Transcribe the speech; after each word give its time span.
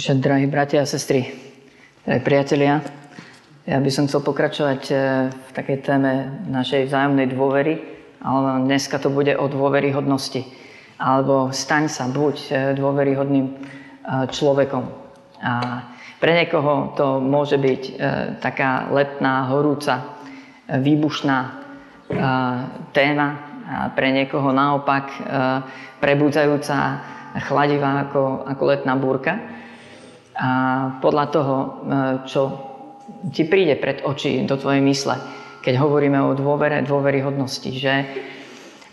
Však, 0.00 0.16
drahí 0.16 0.48
bratia 0.48 0.80
a 0.80 0.88
sestry, 0.88 1.28
drahí 2.08 2.24
priatelia, 2.24 2.80
ja 3.68 3.76
by 3.76 3.90
som 3.92 4.08
chcel 4.08 4.24
pokračovať 4.24 4.80
e, 4.88 4.94
v 5.28 5.50
takej 5.52 5.84
téme 5.84 6.40
našej 6.48 6.88
vzájomnej 6.88 7.28
dôvery, 7.28 7.84
ale 8.24 8.64
dneska 8.64 8.96
to 8.96 9.12
bude 9.12 9.36
o 9.36 9.44
dôveryhodnosti. 9.44 10.48
Alebo 10.96 11.52
staň 11.52 11.92
sa, 11.92 12.08
buď 12.08 12.36
e, 12.48 12.50
dôveryhodným 12.80 13.44
e, 13.44 13.54
človekom. 14.32 14.88
A 15.44 15.52
pre 16.16 16.32
niekoho 16.32 16.96
to 16.96 17.20
môže 17.20 17.60
byť 17.60 17.82
taká 18.40 18.88
letná, 18.88 19.52
horúca, 19.52 20.16
výbušná 20.64 21.38
téma, 22.96 23.28
a 23.68 23.92
pre 23.92 24.16
niekoho 24.16 24.48
naopak 24.48 25.12
prebudzajúca, 26.00 26.76
chladivá 27.44 28.08
ako, 28.08 28.48
ako 28.48 28.62
letná 28.64 28.96
búrka. 28.96 29.59
A 30.40 30.50
podľa 31.04 31.26
toho, 31.28 31.56
čo 32.24 32.40
ti 33.28 33.44
príde 33.44 33.76
pred 33.76 34.00
oči 34.00 34.40
do 34.48 34.56
tvojej 34.56 34.80
mysle, 34.80 35.20
keď 35.60 35.76
hovoríme 35.76 36.16
o 36.16 36.32
dôvere, 36.32 36.80
dôveryhodnosti, 36.80 37.70
že 37.76 37.94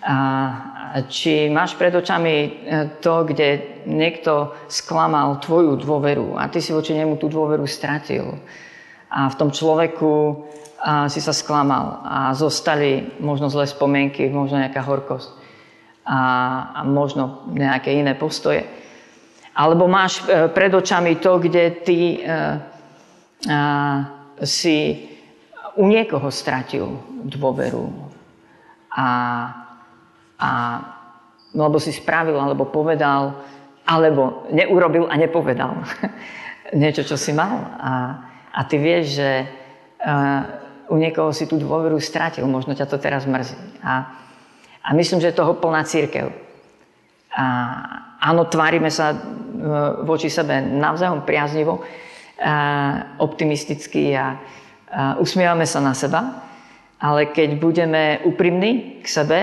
a 0.08 1.04
či 1.12 1.52
máš 1.52 1.76
pred 1.76 1.92
očami 1.92 2.36
e, 2.40 2.50
to, 3.04 3.28
kde 3.28 3.84
niekto 3.92 4.56
sklamal 4.72 5.36
tvoju 5.44 5.76
dôveru 5.76 6.40
a 6.40 6.48
ty 6.48 6.64
si 6.64 6.72
voči 6.72 6.96
nemu 6.96 7.20
tú 7.20 7.28
dôveru 7.28 7.68
stratil 7.68 8.40
a 9.12 9.28
v 9.28 9.36
tom 9.36 9.52
človeku 9.52 10.48
a 10.80 11.12
si 11.12 11.20
sa 11.20 11.36
sklamal 11.36 12.06
a 12.08 12.32
zostali 12.32 13.20
možno 13.20 13.52
zlé 13.52 13.68
spomienky, 13.68 14.32
možno 14.32 14.64
nejaká 14.64 14.80
horkosť 14.80 15.28
a, 16.08 16.20
a 16.72 16.80
možno 16.88 17.50
nejaké 17.52 17.92
iné 17.92 18.16
postoje. 18.16 18.64
Alebo 19.58 19.90
máš 19.90 20.22
e, 20.30 20.46
pred 20.54 20.70
očami 20.70 21.18
to, 21.18 21.42
kde 21.42 21.82
ty 21.82 22.22
e, 22.22 22.30
a, 23.50 23.60
si 24.46 25.10
u 25.78 25.90
niekoho 25.90 26.30
stratil 26.30 26.86
dôveru. 27.26 27.90
A, 28.94 29.08
a 30.38 30.50
lebo 31.58 31.82
si 31.82 31.90
spravil, 31.90 32.38
alebo 32.38 32.70
povedal, 32.70 33.34
alebo 33.88 34.46
neurobil 34.52 35.10
a 35.10 35.16
nepovedal 35.16 35.74
niečo, 36.82 37.08
čo 37.08 37.18
si 37.18 37.34
mal. 37.34 37.56
A, 37.80 37.92
a 38.52 38.60
ty 38.68 38.78
vieš, 38.78 39.22
že 39.22 39.32
uh, 40.04 40.42
u 40.92 40.96
niekoho 41.00 41.32
si 41.32 41.48
tú 41.48 41.56
dôveru 41.56 41.96
stratil, 42.04 42.44
možno 42.46 42.76
ťa 42.76 42.90
to 42.90 42.98
teraz 43.00 43.24
mrzí. 43.24 43.56
A, 43.80 43.94
a 44.84 44.90
myslím, 44.92 45.24
že 45.24 45.32
je 45.32 45.40
toho 45.40 45.56
plná 45.56 45.88
církev. 45.88 46.30
A 47.32 47.46
áno, 48.20 48.50
tvárime 48.50 48.92
sa 48.92 49.16
voči 50.06 50.30
sebe 50.30 50.62
navzájom 50.62 51.26
priaznivo, 51.26 51.82
optimistickí 53.18 54.14
a, 54.14 54.38
usmievame 55.18 55.66
sa 55.66 55.82
na 55.82 55.92
seba, 55.98 56.48
ale 57.02 57.34
keď 57.34 57.50
budeme 57.58 58.04
úprimní 58.24 59.02
k 59.04 59.08
sebe, 59.10 59.40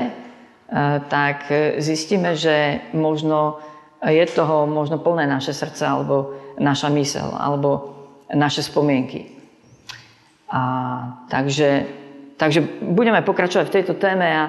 tak 1.10 1.50
zistíme, 1.78 2.38
že 2.38 2.86
možno 2.94 3.60
je 4.00 4.24
toho 4.26 4.66
možno 4.66 4.98
plné 4.98 5.26
naše 5.26 5.52
srdce 5.52 5.86
alebo 5.86 6.34
naša 6.60 6.88
mysel 6.92 7.28
alebo 7.34 7.94
naše 8.34 8.62
spomienky. 8.62 9.32
A, 10.50 10.60
takže, 11.28 11.86
takže 12.36 12.60
budeme 12.84 13.22
pokračovať 13.22 13.66
v 13.68 13.74
tejto 13.74 13.94
téme 13.96 14.28
a, 14.28 14.44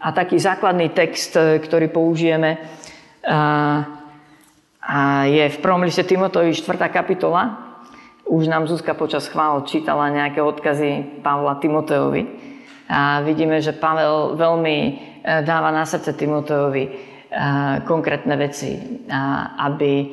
a 0.00 0.08
taký 0.14 0.38
základný 0.38 0.90
text, 0.94 1.36
ktorý 1.36 1.90
použijeme, 1.90 2.56
a, 3.26 4.01
a 4.82 5.30
je 5.30 5.46
v 5.46 5.58
prvom 5.62 5.86
liste 5.86 6.02
Timotovi 6.02 6.50
4. 6.50 6.90
kapitola, 6.90 7.70
už 8.26 8.50
nám 8.50 8.66
Zuzka 8.66 8.98
počas 8.98 9.30
chvál 9.30 9.62
čítala 9.62 10.10
nejaké 10.10 10.42
odkazy 10.42 11.22
Pavla 11.22 11.62
Timoteovi. 11.62 12.50
A 12.90 13.22
vidíme, 13.22 13.62
že 13.62 13.78
Pavel 13.78 14.34
veľmi 14.34 14.76
e, 14.82 14.92
dáva 15.46 15.70
na 15.70 15.86
srdce 15.86 16.18
Timoteovi 16.18 16.82
e, 16.82 16.90
konkrétne 17.86 18.34
veci, 18.34 18.74
aby 19.58 19.92
e, 20.02 20.06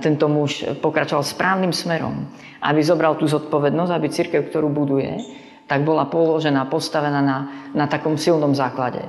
tento 0.00 0.26
muž 0.26 0.64
pokračoval 0.80 1.20
správnym 1.20 1.76
smerom, 1.76 2.32
aby 2.64 2.80
zobral 2.80 3.20
tú 3.20 3.28
zodpovednosť, 3.28 3.92
aby 3.92 4.08
církev, 4.08 4.40
ktorú 4.48 4.72
buduje, 4.72 5.20
tak 5.68 5.84
bola 5.84 6.08
položená, 6.08 6.64
postavená 6.64 7.20
na, 7.20 7.38
na 7.76 7.84
takom 7.84 8.16
silnom 8.16 8.56
základe. 8.56 9.04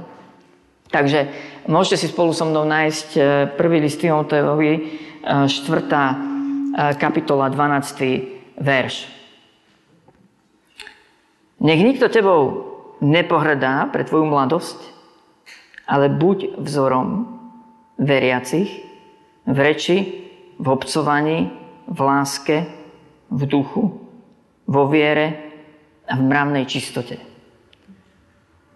Takže 0.90 1.30
môžete 1.70 2.02
si 2.02 2.08
spolu 2.10 2.34
so 2.34 2.50
mnou 2.50 2.66
nájsť 2.66 3.10
prvý 3.54 3.78
list 3.78 4.02
Timoteovi, 4.02 4.98
4 5.22 6.98
kapitola 6.98 7.46
12. 7.54 8.58
verš. 8.58 9.06
Nech 11.62 11.82
nikto 11.84 12.10
tebou 12.10 12.42
nepohrdá 13.06 13.86
pre 13.94 14.02
tvoju 14.02 14.26
mladosť, 14.26 14.80
ale 15.86 16.10
buď 16.10 16.58
vzorom 16.58 17.38
veriacich 18.02 18.82
v 19.46 19.58
reči, 19.60 19.98
v 20.58 20.68
obcovaní, 20.68 21.54
v 21.86 22.00
láske, 22.00 22.58
v 23.30 23.42
duchu, 23.46 23.94
vo 24.66 24.84
viere 24.90 25.52
a 26.10 26.18
v 26.18 26.22
mravnej 26.26 26.66
čistote. 26.66 27.22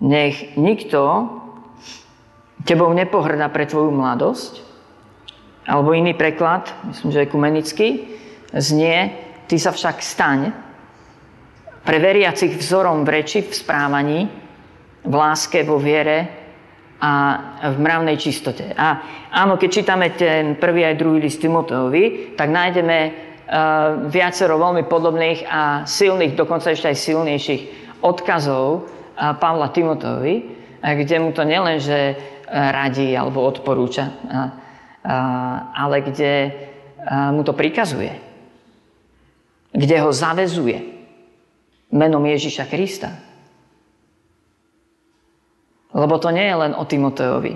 Nech 0.03 0.59
nikto 0.59 1.41
tebou 2.63 2.91
nepohrdá 2.95 3.47
pre 3.51 3.67
tvoju 3.67 3.91
mladosť, 3.91 4.63
alebo 5.67 5.95
iný 5.95 6.11
preklad, 6.15 6.71
myslím, 6.91 7.09
že 7.11 7.23
ekumenický, 7.23 7.87
znie, 8.51 9.15
ty 9.47 9.55
sa 9.55 9.71
však 9.71 10.03
staň 10.03 10.51
pre 11.83 11.97
veriacich 11.99 12.55
vzorom 12.59 13.03
v 13.03 13.09
reči, 13.19 13.43
v 13.43 13.55
správaní, 13.55 14.19
v 15.03 15.13
láske, 15.13 15.63
vo 15.67 15.79
viere 15.79 16.43
a 17.03 17.11
v 17.67 17.77
mravnej 17.83 18.15
čistote. 18.15 18.71
A 18.71 19.03
áno, 19.35 19.59
keď 19.59 19.69
čítame 19.71 20.15
ten 20.15 20.55
prvý 20.55 20.87
aj 20.87 20.95
druhý 20.95 21.19
list 21.19 21.43
Timoteovi, 21.43 22.35
tak 22.39 22.47
nájdeme 22.47 22.97
uh, 23.03 23.11
viacero 24.07 24.55
veľmi 24.55 24.87
podobných 24.87 25.43
a 25.43 25.83
silných, 25.83 26.39
dokonca 26.39 26.71
ešte 26.71 26.95
aj 26.95 26.97
silnejších 27.03 27.61
odkazov 27.99 28.87
uh, 28.87 29.35
Pavla 29.35 29.67
Timoteovi, 29.75 30.35
kde 30.83 31.15
mu 31.19 31.35
to 31.35 31.43
nielenže 31.43 32.15
radí 32.53 33.17
alebo 33.17 33.41
odporúča, 33.41 34.13
ale 35.73 36.05
kde 36.05 36.33
mu 37.33 37.41
to 37.41 37.57
prikazuje. 37.57 38.13
Kde 39.73 39.95
ho 40.05 40.13
zavezuje 40.13 40.77
menom 41.89 42.21
Ježiša 42.21 42.69
Krista. 42.69 43.09
Lebo 45.93 46.17
to 46.21 46.29
nie 46.29 46.45
je 46.45 46.55
len 46.57 46.73
o 46.77 46.85
Timoteovi 46.85 47.53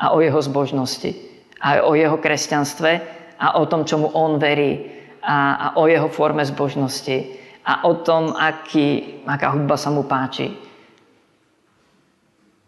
a 0.00 0.12
o 0.12 0.20
jeho 0.20 0.40
zbožnosti, 0.40 1.12
a 1.60 1.84
o 1.84 1.92
jeho 1.92 2.16
kresťanstve 2.16 2.90
a 3.36 3.60
o 3.60 3.68
tom, 3.68 3.84
čomu 3.84 4.08
on 4.16 4.40
verí 4.40 4.80
a, 5.20 5.36
a 5.56 5.66
o 5.76 5.84
jeho 5.84 6.08
forme 6.08 6.40
zbožnosti 6.44 7.36
a 7.68 7.84
o 7.84 8.00
tom, 8.00 8.32
aký, 8.32 9.20
aká 9.28 9.52
hudba 9.52 9.76
sa 9.76 9.92
mu 9.92 10.08
páči. 10.08 10.56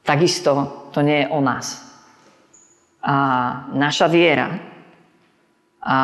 Takisto 0.04 0.81
to 0.92 1.00
nie 1.00 1.24
je 1.24 1.32
o 1.32 1.40
nás 1.40 1.92
a 3.02 3.16
naša 3.74 4.06
viera 4.06 4.46
a 5.82 5.98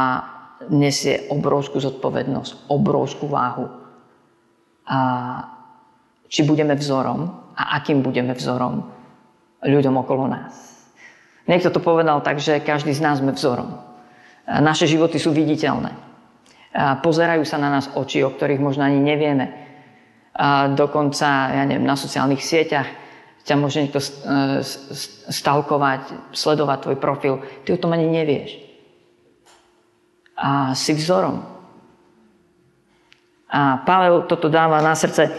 nesie 0.67 1.31
obrovskú 1.31 1.79
zodpovednosť, 1.79 2.67
obrovskú 2.67 3.31
váhu. 3.31 3.71
A 4.91 4.99
či 6.27 6.43
budeme 6.43 6.75
vzorom 6.75 7.55
a 7.55 7.79
akým 7.79 8.03
budeme 8.03 8.35
vzorom 8.35 8.83
ľuďom 9.63 9.95
okolo 9.95 10.27
nás. 10.27 10.83
Niekto 11.47 11.71
to 11.71 11.81
povedal 11.81 12.21
tak, 12.21 12.43
že 12.43 12.61
každý 12.61 12.93
z 12.93 13.01
nás 13.01 13.23
sme 13.23 13.33
vzorom. 13.33 13.79
Naše 14.45 14.91
životy 14.91 15.23
sú 15.23 15.31
viditeľné. 15.31 15.95
A 16.75 17.01
pozerajú 17.01 17.47
sa 17.47 17.57
na 17.57 17.73
nás 17.73 17.89
oči, 17.95 18.21
o 18.27 18.35
ktorých 18.35 18.61
možno 18.61 18.85
ani 18.85 19.01
nevieme. 19.01 19.47
A 20.37 20.69
dokonca, 20.69 21.55
ja 21.55 21.65
neviem, 21.65 21.89
na 21.89 21.97
sociálnych 21.97 22.45
sieťach 22.45 23.08
ťa 23.49 23.57
môže 23.57 23.81
niekto 23.81 23.97
e, 23.97 24.09
stalkovať, 25.33 26.37
sledovať 26.37 26.79
tvoj 26.85 26.97
profil. 27.01 27.35
Ty 27.65 27.69
o 27.73 27.81
tom 27.81 27.97
ani 27.97 28.05
nevieš. 28.05 28.61
A 30.37 30.77
si 30.77 30.93
vzorom. 30.93 31.41
A 33.49 33.81
Pavel 33.81 34.29
toto 34.29 34.53
dáva 34.53 34.85
na 34.85 34.93
srdce 34.93 35.25
e, 35.25 35.33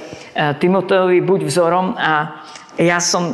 Timoteovi, 0.57 1.21
buď 1.21 1.39
vzorom 1.45 1.93
a 1.93 2.41
ja 2.81 2.97
som 2.97 3.29
e, 3.29 3.33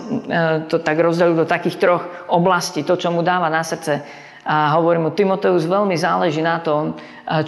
to 0.68 0.84
tak 0.84 1.00
rozdelil 1.00 1.40
do 1.40 1.48
takých 1.48 1.80
troch 1.80 2.04
oblastí, 2.28 2.84
to, 2.84 3.00
čo 3.00 3.16
mu 3.16 3.24
dáva 3.24 3.48
na 3.48 3.64
srdce. 3.64 4.04
A 4.46 4.76
hovorím 4.76 5.10
mu, 5.10 5.12
Timoteus, 5.16 5.66
veľmi 5.66 5.98
záleží 5.98 6.38
na 6.38 6.62
tom, 6.62 6.94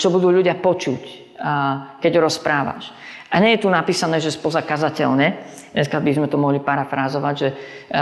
čo 0.01 0.09
budú 0.09 0.33
ľudia 0.33 0.57
počuť, 0.57 1.29
keď 2.01 2.13
rozprávaš. 2.17 2.89
A 3.27 3.43
nie 3.43 3.55
je 3.55 3.67
tu 3.67 3.69
napísané, 3.69 4.23
že 4.23 4.31
spoza 4.31 4.63
kazateľne, 4.63 5.35
dneska 5.75 5.99
by 5.99 6.11
sme 6.15 6.27
to 6.31 6.39
mohli 6.39 6.63
parafrázovať, 6.63 7.35
že 7.35 7.47
e, 7.51 7.55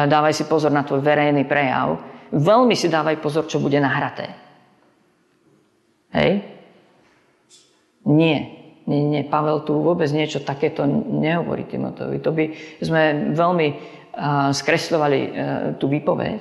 dávaj 0.06 0.33
si 0.38 0.45
pozor 0.45 0.69
na 0.69 0.86
tvoj 0.86 1.01
verejný 1.01 1.50
prejav, 1.50 1.98
veľmi 2.30 2.77
si 2.77 2.86
dávaj 2.86 3.18
pozor, 3.18 3.50
čo 3.50 3.57
bude 3.57 3.81
nahraté. 3.81 4.30
Hej? 6.13 6.45
Nie. 8.06 8.54
Nie, 8.86 9.01
nie, 9.01 9.24
Pavel 9.25 9.66
tu 9.66 9.81
vôbec 9.81 10.06
niečo 10.13 10.45
takéto 10.45 10.86
nehovorí 10.86 11.66
Timoteovi. 11.66 12.22
To 12.22 12.30
by 12.30 12.45
sme 12.86 13.33
veľmi 13.33 13.68
uh, 13.74 14.54
skresľovali 14.54 15.19
uh, 15.25 15.30
tú 15.81 15.89
výpoveď. 15.89 16.38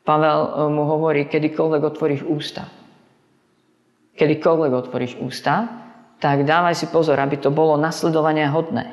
Pavel 0.00 0.72
mu 0.72 0.88
hovorí, 0.88 1.28
kedykoľvek 1.28 1.82
otvoríš 1.84 2.24
ústa. 2.24 2.72
Kedykoľvek 4.16 4.72
otvoríš 4.72 5.20
ústa, 5.20 5.87
tak 6.18 6.42
dávaj 6.42 6.74
si 6.74 6.86
pozor, 6.90 7.18
aby 7.22 7.38
to 7.38 7.54
bolo 7.54 7.78
nasledovania 7.78 8.50
hodné. 8.50 8.90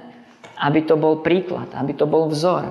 Aby 0.61 0.85
to 0.87 0.95
bol 0.95 1.19
príklad, 1.19 1.67
aby 1.75 1.91
to 1.97 2.05
bol 2.07 2.29
vzor. 2.31 2.69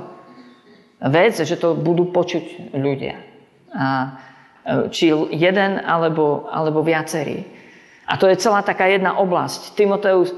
Vec, 1.05 1.37
že 1.37 1.59
to 1.59 1.77
budú 1.77 2.09
počuť 2.09 2.73
ľudia. 2.73 3.19
A, 3.75 3.87
či 4.89 5.13
jeden 5.35 5.77
alebo, 5.83 6.49
alebo 6.49 6.81
viacerí. 6.81 7.45
A 8.09 8.17
to 8.17 8.25
je 8.29 8.41
celá 8.41 8.65
taká 8.65 8.89
jedna 8.89 9.21
oblasť. 9.21 9.77
Timoteus, 9.77 10.33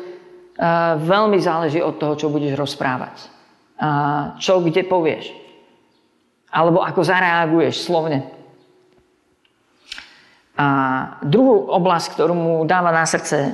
veľmi 1.03 1.39
záleží 1.39 1.79
od 1.79 1.99
toho, 2.01 2.19
čo 2.19 2.33
budeš 2.33 2.59
rozprávať. 2.59 3.17
Čo 4.43 4.65
kde 4.65 4.83
povieš. 4.83 5.31
Alebo 6.51 6.83
ako 6.83 7.05
zareaguješ 7.05 7.87
slovne. 7.87 8.27
A 10.57 10.69
druhú 11.21 11.69
oblasť, 11.69 12.17
ktorú 12.17 12.33
mu 12.33 12.55
dáva 12.65 12.89
na 12.89 13.05
srdce 13.05 13.53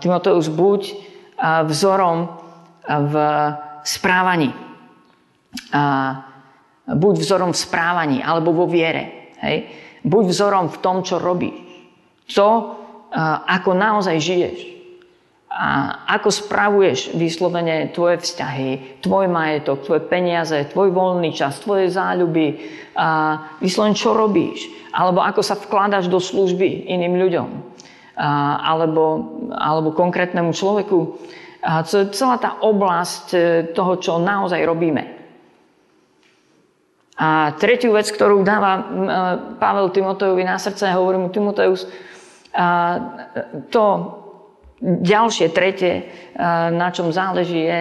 Timoteus, 0.00 0.48
buď 0.48 0.96
vzorom 1.68 2.40
v 2.88 3.14
správaní. 3.84 4.56
Buď 6.88 7.14
vzorom 7.20 7.52
v 7.52 7.60
správaní 7.60 8.24
alebo 8.24 8.56
vo 8.56 8.64
viere. 8.64 9.36
Hej? 9.44 9.68
Buď 10.08 10.24
vzorom 10.32 10.72
v 10.72 10.78
tom, 10.80 11.04
čo 11.04 11.20
robíš 11.20 11.68
to, 12.32 12.76
ako 13.44 13.76
naozaj 13.76 14.16
žiješ. 14.20 14.77
A 15.48 16.04
ako 16.12 16.28
spravuješ 16.28 17.16
vyslovene 17.16 17.88
tvoje 17.96 18.20
vzťahy, 18.20 19.00
tvoj 19.00 19.32
majetok, 19.32 19.80
tvoje 19.80 20.04
peniaze, 20.04 20.68
tvoj 20.68 20.92
voľný 20.92 21.32
čas, 21.32 21.64
tvoje 21.64 21.88
záľuby, 21.88 22.46
a 22.92 23.08
vyslovene 23.56 23.96
čo 23.96 24.12
robíš, 24.12 24.68
alebo 24.92 25.24
ako 25.24 25.40
sa 25.40 25.56
vkladaš 25.56 26.12
do 26.12 26.20
služby 26.20 26.92
iným 26.92 27.16
ľuďom, 27.16 27.48
a, 28.20 28.60
alebo, 28.60 29.04
alebo 29.56 29.96
konkrétnemu 29.96 30.52
človeku. 30.52 31.16
A 31.64 31.82
celá 31.88 32.36
tá 32.38 32.60
oblasť 32.62 33.26
e, 33.34 33.38
toho, 33.74 33.98
čo 33.98 34.22
naozaj 34.22 34.62
robíme. 34.62 35.18
A 37.18 37.50
tretiu 37.58 37.90
vec, 37.98 38.06
ktorú 38.14 38.46
dáva 38.46 38.72
e, 38.78 38.82
Pavel 39.58 39.90
Timotejovi 39.90 40.46
na 40.46 40.54
srdce, 40.54 40.94
hovorí 40.94 41.18
mu 41.18 41.34
Timoteus, 41.34 41.90
a 42.54 42.96
to 43.74 43.84
ďalšie, 44.82 45.50
tretie, 45.50 46.06
na 46.70 46.88
čom 46.94 47.10
záleží 47.10 47.66
je, 47.66 47.80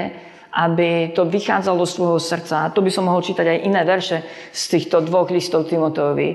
aby 0.57 1.13
to 1.13 1.29
vychádzalo 1.29 1.85
z 1.85 1.94
tvojho 1.94 2.19
srdca. 2.19 2.55
A 2.65 2.71
to 2.73 2.81
by 2.81 2.89
som 2.89 3.05
mohol 3.05 3.21
čítať 3.21 3.45
aj 3.45 3.59
iné 3.61 3.81
verše 3.85 4.25
z 4.49 4.63
týchto 4.77 5.05
dvoch 5.05 5.29
listov 5.29 5.69
Timoteovi. 5.69 6.29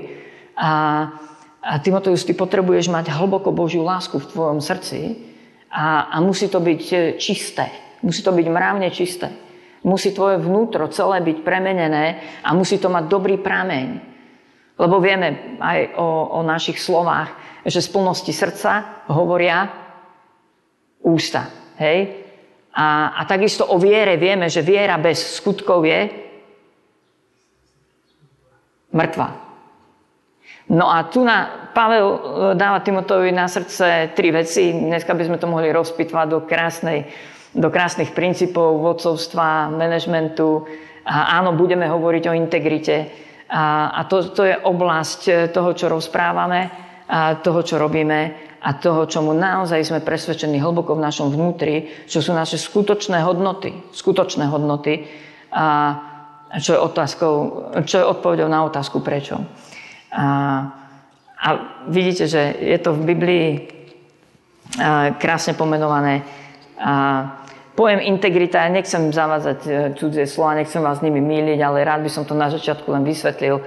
A, 0.55 0.71
a 1.59 1.73
Timoteus, 1.83 2.23
ty 2.23 2.31
potrebuješ 2.31 2.87
mať 2.87 3.11
hlboko 3.11 3.51
Božiu 3.51 3.83
lásku 3.83 4.15
v 4.15 4.29
tvojom 4.31 4.63
srdci 4.63 5.19
a, 5.67 6.07
a 6.07 6.17
musí 6.23 6.47
to 6.47 6.63
byť 6.63 6.83
e, 6.93 6.97
čisté. 7.19 7.67
Musí 7.99 8.23
to 8.23 8.31
byť 8.31 8.47
mravne 8.47 8.87
čisté. 8.95 9.27
Musí 9.83 10.15
tvoje 10.15 10.39
vnútro 10.39 10.87
celé 10.87 11.19
byť 11.19 11.37
premenené 11.43 12.39
a 12.45 12.55
musí 12.55 12.79
to 12.79 12.87
mať 12.87 13.11
dobrý 13.11 13.35
prameň. 13.41 13.87
Lebo 14.79 15.03
vieme 15.03 15.59
aj 15.59 15.99
o, 15.99 16.39
o 16.39 16.47
našich 16.47 16.79
slovách, 16.79 17.35
že 17.67 17.83
z 17.83 17.91
plnosti 17.91 18.31
srdca 18.31 19.03
hovoria 19.11 19.82
ústa. 21.03 21.51
Hej? 21.77 22.23
A, 22.73 23.13
a 23.19 23.21
takisto 23.29 23.69
o 23.69 23.77
viere 23.77 24.17
vieme, 24.17 24.49
že 24.49 24.65
viera 24.65 24.97
bez 24.97 25.37
skutkov 25.37 25.85
je 25.85 26.09
mŕtva. 28.93 29.27
No 30.73 30.89
a 30.89 31.05
tu 31.05 31.21
na, 31.21 31.69
Pavel 31.75 32.07
e, 32.07 32.19
dáva 32.55 32.79
Timotovi 32.81 33.29
na 33.29 33.45
srdce 33.45 34.15
tri 34.15 34.31
veci. 34.31 34.71
Dneska 34.71 35.13
by 35.13 35.23
sme 35.27 35.37
to 35.37 35.49
mohli 35.49 35.69
rozpitvať 35.69 36.27
do, 36.29 36.39
krásnej, 36.47 37.05
do 37.51 37.67
krásnych 37.67 38.15
princípov 38.15 38.79
vodcovstva, 38.79 39.69
manažmentu. 39.69 40.65
A 41.03 41.37
áno, 41.43 41.53
budeme 41.53 41.85
hovoriť 41.85 42.23
o 42.31 42.37
integrite. 42.37 42.95
A, 43.51 43.91
a 43.91 44.01
to, 44.07 44.33
to 44.33 44.49
je 44.49 44.55
oblasť 44.55 45.51
toho, 45.51 45.75
čo 45.75 45.91
rozprávame 45.91 46.71
a 47.05 47.37
toho, 47.37 47.61
čo 47.61 47.75
robíme 47.75 48.52
a 48.63 48.69
toho, 48.79 49.03
čomu 49.03 49.35
naozaj 49.35 49.83
sme 49.83 49.99
presvedčení 49.99 50.55
hlboko 50.55 50.95
v 50.95 51.03
našom 51.03 51.35
vnútri, 51.35 52.07
čo 52.07 52.23
sú 52.23 52.31
naše 52.31 52.55
skutočné 52.55 53.19
hodnoty. 53.19 53.75
Skutočné 53.91 54.47
hodnoty. 54.47 55.03
A 55.51 55.99
čo 56.63 56.71
je, 56.71 56.79
otázkou, 56.79 57.33
čo 57.83 57.95
je 57.99 58.05
odpovedou 58.07 58.47
na 58.47 58.63
otázku 58.63 59.03
prečo. 59.03 59.41
A, 60.15 60.25
a 61.35 61.47
vidíte, 61.91 62.23
že 62.29 62.55
je 62.55 62.77
to 62.79 62.95
v 62.95 63.01
Biblii 63.03 63.47
krásne 65.19 65.59
pomenované. 65.59 66.23
A 66.79 66.93
pojem 67.75 67.99
integrita, 67.99 68.63
ja 68.63 68.69
nechcem 68.71 69.11
zavádzať 69.11 69.59
e, 69.65 69.69
cudzie 69.97 70.25
slova, 70.25 70.57
nechcem 70.57 70.81
vás 70.81 71.01
s 71.01 71.05
nimi 71.05 71.21
míliť, 71.21 71.59
ale 71.61 71.85
rád 71.85 72.01
by 72.05 72.09
som 72.09 72.23
to 72.25 72.37
na 72.37 72.49
začiatku 72.49 72.85
len 72.89 73.05
vysvetlil. 73.05 73.61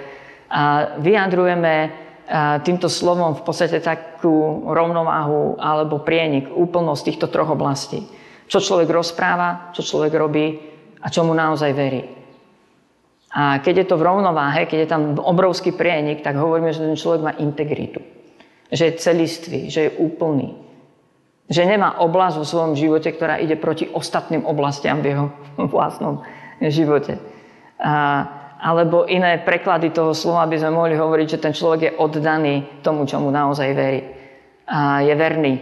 A 0.50 0.94
vyjadrujeme 0.98 2.05
týmto 2.66 2.90
slovom 2.90 3.38
v 3.38 3.42
podstate 3.46 3.78
takú 3.78 4.66
rovnováhu 4.66 5.54
alebo 5.62 6.02
prienik, 6.02 6.50
úplnosť 6.50 7.02
týchto 7.06 7.26
troch 7.30 7.54
oblastí. 7.54 8.02
Čo 8.50 8.58
človek 8.62 8.90
rozpráva, 8.90 9.70
čo 9.74 9.82
človek 9.82 10.12
robí 10.14 10.58
a 11.02 11.06
čomu 11.06 11.34
naozaj 11.34 11.70
verí. 11.74 12.02
A 13.36 13.60
keď 13.60 13.84
je 13.84 13.86
to 13.92 14.00
v 14.00 14.06
rovnováhe, 14.06 14.64
keď 14.66 14.78
je 14.86 14.88
tam 14.90 15.02
obrovský 15.20 15.74
prienik, 15.74 16.24
tak 16.24 16.40
hovoríme, 16.40 16.72
že 16.72 16.82
ten 16.82 16.96
človek 16.96 17.20
má 17.20 17.32
integritu. 17.36 18.00
Že 18.72 18.82
je 18.82 18.98
celistvý, 18.98 19.60
že 19.70 19.80
je 19.86 19.90
úplný. 20.00 20.56
Že 21.46 21.76
nemá 21.76 22.00
oblasť 22.02 22.42
vo 22.42 22.46
svojom 22.48 22.74
živote, 22.74 23.12
ktorá 23.12 23.38
ide 23.38 23.54
proti 23.54 23.86
ostatným 23.86 24.42
oblastiam 24.42 24.98
v 24.98 25.14
jeho 25.14 25.26
vlastnom 25.74 26.26
živote. 26.58 27.20
A 27.76 28.24
alebo 28.56 29.04
iné 29.04 29.44
preklady 29.44 29.92
toho 29.92 30.16
slova 30.16 30.48
by 30.48 30.56
sme 30.56 30.72
mohli 30.72 30.94
hovoriť, 30.96 31.26
že 31.28 31.42
ten 31.42 31.52
človek 31.52 31.80
je 31.82 31.92
oddaný 32.00 32.80
tomu, 32.80 33.04
čo 33.04 33.20
mu 33.20 33.28
naozaj 33.28 33.68
verí. 33.76 34.00
A 34.66 35.04
je 35.04 35.14
verný 35.14 35.54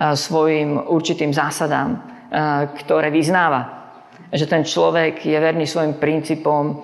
svojim 0.00 0.80
určitým 0.88 1.36
zásadám, 1.36 2.00
ktoré 2.80 3.12
vyznáva. 3.12 3.92
Že 4.32 4.46
ten 4.48 4.62
človek 4.64 5.20
je 5.20 5.36
verný 5.36 5.68
svojim 5.68 6.00
princípom 6.00 6.80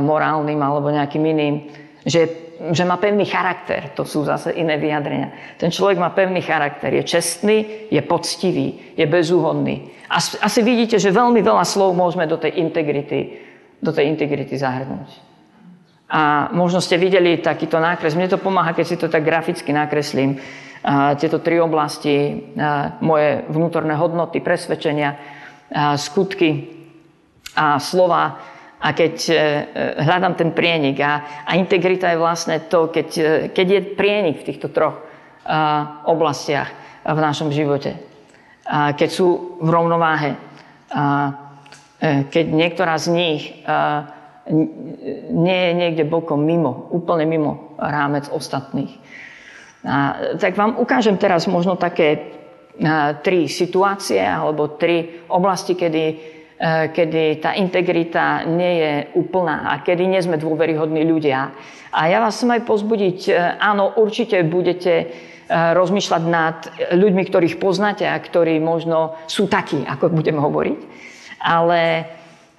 morálnym 0.00 0.58
alebo 0.58 0.88
nejakým 0.88 1.20
iným. 1.20 1.54
Že, 2.02 2.22
že 2.72 2.82
má 2.88 2.96
pevný 2.96 3.28
charakter. 3.28 3.92
To 3.94 4.08
sú 4.08 4.24
zase 4.24 4.56
iné 4.56 4.80
vyjadrenia. 4.80 5.60
Ten 5.60 5.68
človek 5.68 6.00
má 6.00 6.10
pevný 6.16 6.40
charakter. 6.40 6.90
Je 6.96 7.04
čestný, 7.04 7.86
je 7.92 8.00
poctivý, 8.02 8.96
je 8.96 9.04
bezúhodný. 9.04 9.92
Asi, 10.08 10.40
asi 10.40 10.60
vidíte, 10.64 10.96
že 10.96 11.12
veľmi 11.12 11.44
veľa 11.44 11.62
slov 11.68 11.92
môžeme 11.92 12.24
do 12.24 12.40
tej 12.40 12.56
integrity 12.58 13.51
do 13.82 13.90
tej 13.90 14.14
integrity 14.14 14.54
zahrnúť. 14.54 15.10
A 16.12 16.52
možno 16.54 16.78
ste 16.78 17.00
videli 17.00 17.42
takýto 17.42 17.82
nákres. 17.82 18.14
Mne 18.14 18.30
to 18.30 18.38
pomáha, 18.38 18.76
keď 18.76 18.86
si 18.86 18.96
to 19.00 19.10
tak 19.10 19.26
graficky 19.26 19.74
nakreslím. 19.74 20.38
A 20.82 21.18
tieto 21.18 21.42
tri 21.42 21.58
oblasti, 21.58 22.46
a 22.54 23.00
moje 23.02 23.42
vnútorné 23.50 23.98
hodnoty, 23.98 24.38
presvedčenia, 24.38 25.10
a 25.72 25.96
skutky 25.96 26.68
a 27.56 27.80
slova. 27.80 28.38
A 28.82 28.88
keď 28.92 29.14
e, 29.30 29.34
hľadám 30.04 30.34
ten 30.34 30.50
prienik 30.50 30.98
a, 31.00 31.46
a 31.46 31.54
integrita 31.54 32.10
je 32.12 32.18
vlastne 32.18 32.66
to, 32.66 32.90
keď, 32.90 33.08
e, 33.14 33.30
keď 33.54 33.66
je 33.70 33.80
prienik 33.94 34.42
v 34.42 34.46
týchto 34.52 34.68
troch 34.70 35.10
oblastiach 36.06 36.70
v 37.02 37.18
našom 37.18 37.50
živote. 37.50 37.98
A 38.62 38.94
keď 38.94 39.10
sú 39.10 39.58
v 39.58 39.68
rovnováhe. 39.70 40.38
A, 40.94 41.41
E, 41.41 41.41
keď 42.02 42.46
niektorá 42.50 42.98
z 42.98 43.14
nich 43.14 43.42
e, 43.46 43.78
nie 45.30 45.58
je 45.70 45.72
niekde 45.78 46.02
bokom 46.02 46.42
mimo, 46.42 46.90
úplne 46.90 47.30
mimo 47.30 47.78
rámec 47.78 48.26
ostatných. 48.26 48.90
A, 49.86 50.18
tak 50.34 50.58
vám 50.58 50.82
ukážem 50.82 51.14
teraz 51.14 51.46
možno 51.46 51.78
také 51.78 52.18
a, 52.82 53.14
e, 53.14 53.22
tri 53.22 53.46
situácie 53.46 54.18
alebo 54.18 54.74
tri 54.74 55.22
oblasti, 55.30 55.78
kedy, 55.78 56.04
a, 56.58 56.90
kedy 56.90 57.38
tá 57.38 57.54
integrita 57.54 58.50
nie 58.50 58.82
je 58.82 58.92
úplná 59.14 59.70
a 59.70 59.78
kedy 59.86 60.02
nie 60.02 60.18
sme 60.18 60.42
dôveryhodní 60.42 61.06
ľudia. 61.06 61.54
A 61.94 62.10
ja 62.10 62.18
vás 62.18 62.34
chcem 62.34 62.56
aj 62.56 62.66
pozbudiť, 62.66 63.18
áno, 63.60 63.94
určite 64.00 64.42
budete 64.48 65.12
rozmýšľať 65.52 66.22
nad 66.24 66.64
ľuďmi, 66.96 67.28
ktorých 67.28 67.60
poznáte 67.60 68.08
a 68.08 68.16
ktorí 68.16 68.56
možno 68.56 69.20
sú 69.28 69.44
takí, 69.44 69.84
ako 69.84 70.08
budem 70.08 70.40
hovoriť 70.40 70.80
ale 71.42 72.06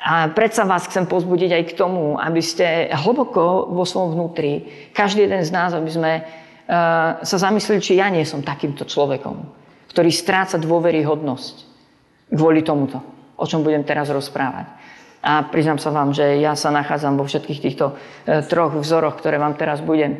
a 0.04 0.28
predsa 0.36 0.68
vás 0.68 0.84
chcem 0.92 1.08
pozbudiť 1.08 1.52
aj 1.56 1.64
k 1.72 1.78
tomu, 1.80 2.20
aby 2.20 2.44
ste 2.44 2.92
hlboko 2.92 3.72
vo 3.72 3.88
svojom 3.88 4.20
vnútri, 4.20 4.68
každý 4.92 5.24
jeden 5.24 5.40
z 5.48 5.52
nás, 5.56 5.72
aby 5.72 5.88
sme 5.88 6.12
uh, 6.20 7.24
sa 7.24 7.38
zamysleli, 7.40 7.80
či 7.80 8.04
ja 8.04 8.12
nie 8.12 8.28
som 8.28 8.44
takýmto 8.44 8.84
človekom. 8.84 9.64
ktorý 9.96 10.12
stráca 10.12 10.60
dôveryhodnosť 10.60 11.56
kvôli 12.36 12.68
tomuto, 12.68 13.00
o 13.40 13.46
čom 13.48 13.64
budem 13.64 13.88
teraz 13.88 14.12
rozprávať. 14.12 14.76
A 15.24 15.48
priznám 15.48 15.80
sa 15.80 15.94
vám, 15.94 16.12
že 16.12 16.44
ja 16.44 16.52
sa 16.58 16.68
nachádzam 16.68 17.16
vo 17.16 17.24
všetkých 17.24 17.64
týchto 17.64 17.96
e, 18.28 18.44
troch 18.44 18.76
vzoroch, 18.76 19.16
ktoré 19.22 19.40
vám 19.40 19.56
teraz 19.56 19.80
budem 19.80 20.20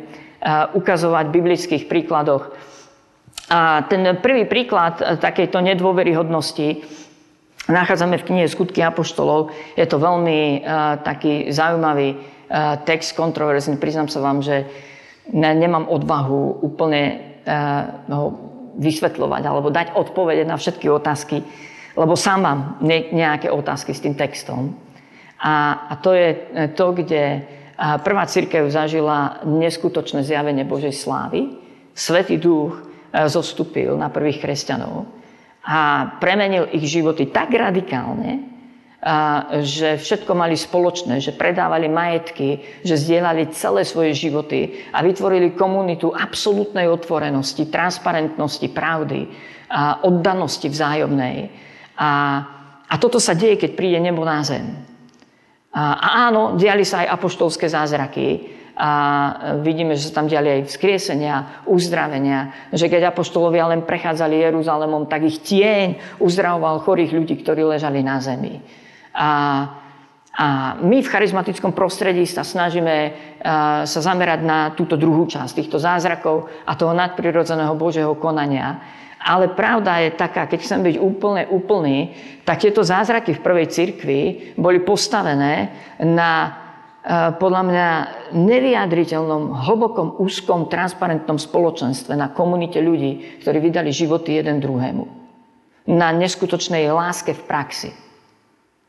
ukazovať 0.78 1.28
v 1.28 1.36
biblických 1.36 1.84
príkladoch. 1.92 2.48
A 3.52 3.84
ten 3.84 4.00
prvý 4.24 4.48
príklad 4.48 5.20
takejto 5.20 5.60
nedôveryhodnosti 5.60 6.80
nachádzame 7.68 8.20
v 8.20 8.26
knihe 8.28 8.46
Skutky 8.48 8.84
Apoštolov. 8.84 9.48
Je 9.78 9.86
to 9.88 9.96
veľmi 9.96 10.64
taký 11.00 11.48
zaujímavý 11.48 12.16
text, 12.84 13.16
kontroverzný. 13.16 13.80
Priznám 13.80 14.12
sa 14.12 14.20
vám, 14.20 14.44
že 14.44 14.68
nemám 15.32 15.88
odvahu 15.88 16.60
úplne 16.60 17.32
ho 18.08 18.26
vysvetľovať 18.74 19.42
alebo 19.46 19.70
dať 19.70 19.94
odpovede 19.94 20.44
na 20.44 20.58
všetky 20.58 20.90
otázky, 20.90 21.40
lebo 21.96 22.18
sám 22.18 22.40
mám 22.42 22.58
nejaké 22.84 23.48
otázky 23.48 23.94
s 23.94 24.02
tým 24.02 24.18
textom. 24.18 24.74
A, 25.40 25.86
a 25.88 25.94
to 26.00 26.12
je 26.12 26.28
to, 26.74 26.92
kde 26.92 27.44
prvá 27.76 28.24
církev 28.26 28.68
zažila 28.70 29.40
neskutočné 29.46 30.22
zjavenie 30.22 30.66
Božej 30.66 30.92
slávy. 30.92 31.54
Svetý 31.94 32.36
duch 32.36 32.76
zostúpil 33.14 33.94
na 33.94 34.10
prvých 34.10 34.42
kresťanov 34.42 35.06
a 35.64 36.12
premenil 36.20 36.68
ich 36.76 36.84
životy 36.92 37.32
tak 37.32 37.50
radikálne, 37.56 38.52
že 39.60 40.00
všetko 40.00 40.32
mali 40.32 40.56
spoločné, 40.56 41.20
že 41.20 41.36
predávali 41.36 41.92
majetky, 41.92 42.80
že 42.84 42.96
zdieľali 42.96 43.52
celé 43.52 43.84
svoje 43.84 44.16
životy 44.16 44.80
a 44.92 45.04
vytvorili 45.04 45.52
komunitu 45.56 46.08
absolútnej 46.12 46.88
otvorenosti, 46.88 47.68
transparentnosti, 47.68 48.64
pravdy, 48.72 49.28
a 49.74 50.04
oddanosti 50.04 50.68
vzájomnej. 50.68 51.50
A, 51.98 52.10
a 52.84 52.94
toto 53.00 53.18
sa 53.18 53.34
deje, 53.34 53.58
keď 53.58 53.70
príde 53.74 53.98
nebo 54.00 54.22
na 54.22 54.44
zem. 54.44 54.76
A, 55.74 55.98
a 55.98 56.08
áno, 56.30 56.54
diali 56.54 56.86
sa 56.86 57.02
aj 57.02 57.18
apoštolské 57.18 57.66
zázraky, 57.66 58.54
a 58.74 58.90
vidíme, 59.62 59.94
že 59.94 60.10
sa 60.10 60.18
tam 60.18 60.26
diali 60.26 60.60
aj 60.60 60.66
vzkriesenia, 60.66 61.62
uzdravenia, 61.70 62.70
že 62.74 62.90
keď 62.90 63.14
apoštolovia 63.14 63.70
len 63.70 63.86
prechádzali 63.86 64.42
Jeruzalemom, 64.42 65.06
tak 65.06 65.30
ich 65.30 65.38
tieň 65.46 66.18
uzdravoval 66.18 66.82
chorých 66.82 67.14
ľudí, 67.14 67.38
ktorí 67.38 67.62
ležali 67.62 68.02
na 68.02 68.18
zemi. 68.18 68.58
A, 69.14 69.30
a 70.34 70.46
my 70.82 70.98
v 71.06 71.12
charizmatickom 71.12 71.70
prostredí 71.70 72.26
sa 72.26 72.42
snažíme 72.42 73.14
sa 73.84 74.00
zamerať 74.00 74.40
na 74.40 74.72
túto 74.72 74.96
druhú 74.96 75.28
časť 75.28 75.52
týchto 75.60 75.76
zázrakov 75.76 76.48
a 76.64 76.72
toho 76.74 76.96
nadprirodzeného 76.96 77.76
Božieho 77.76 78.16
konania. 78.16 78.80
Ale 79.24 79.52
pravda 79.52 80.00
je 80.04 80.16
taká, 80.16 80.48
keď 80.48 80.60
chcem 80.64 80.80
byť 80.84 80.96
úplne 81.00 81.44
úplný, 81.48 82.12
tak 82.44 82.60
tieto 82.60 82.80
zázraky 82.84 83.36
v 83.36 83.44
prvej 83.44 83.66
cirkvi 83.68 84.20
boli 84.56 84.80
postavené 84.80 85.72
na 86.00 86.63
podľa 87.12 87.62
mňa 87.68 87.88
nevyjadriteľnom, 88.32 89.68
hlbokom, 89.68 90.16
úzkom, 90.24 90.72
transparentnom 90.72 91.36
spoločenstve, 91.36 92.16
na 92.16 92.32
komunite 92.32 92.80
ľudí, 92.80 93.44
ktorí 93.44 93.60
vydali 93.60 93.92
životy 93.92 94.40
jeden 94.40 94.56
druhému. 94.64 95.04
Na 95.92 96.16
neskutočnej 96.16 96.88
láske 96.88 97.36
v 97.36 97.42
praxi. 97.44 97.90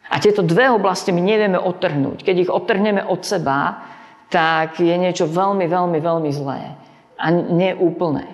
A 0.08 0.16
tieto 0.24 0.48
dve 0.48 0.72
oblasti 0.72 1.12
my 1.12 1.20
nevieme 1.20 1.60
odtrhnúť. 1.60 2.24
Keď 2.24 2.36
ich 2.48 2.52
odtrhneme 2.52 3.04
od 3.04 3.20
seba, 3.28 3.84
tak 4.32 4.80
je 4.80 4.96
niečo 4.96 5.28
veľmi, 5.28 5.68
veľmi, 5.68 6.00
veľmi 6.00 6.32
zlé. 6.32 6.72
A 7.20 7.26
neúplné. 7.36 8.32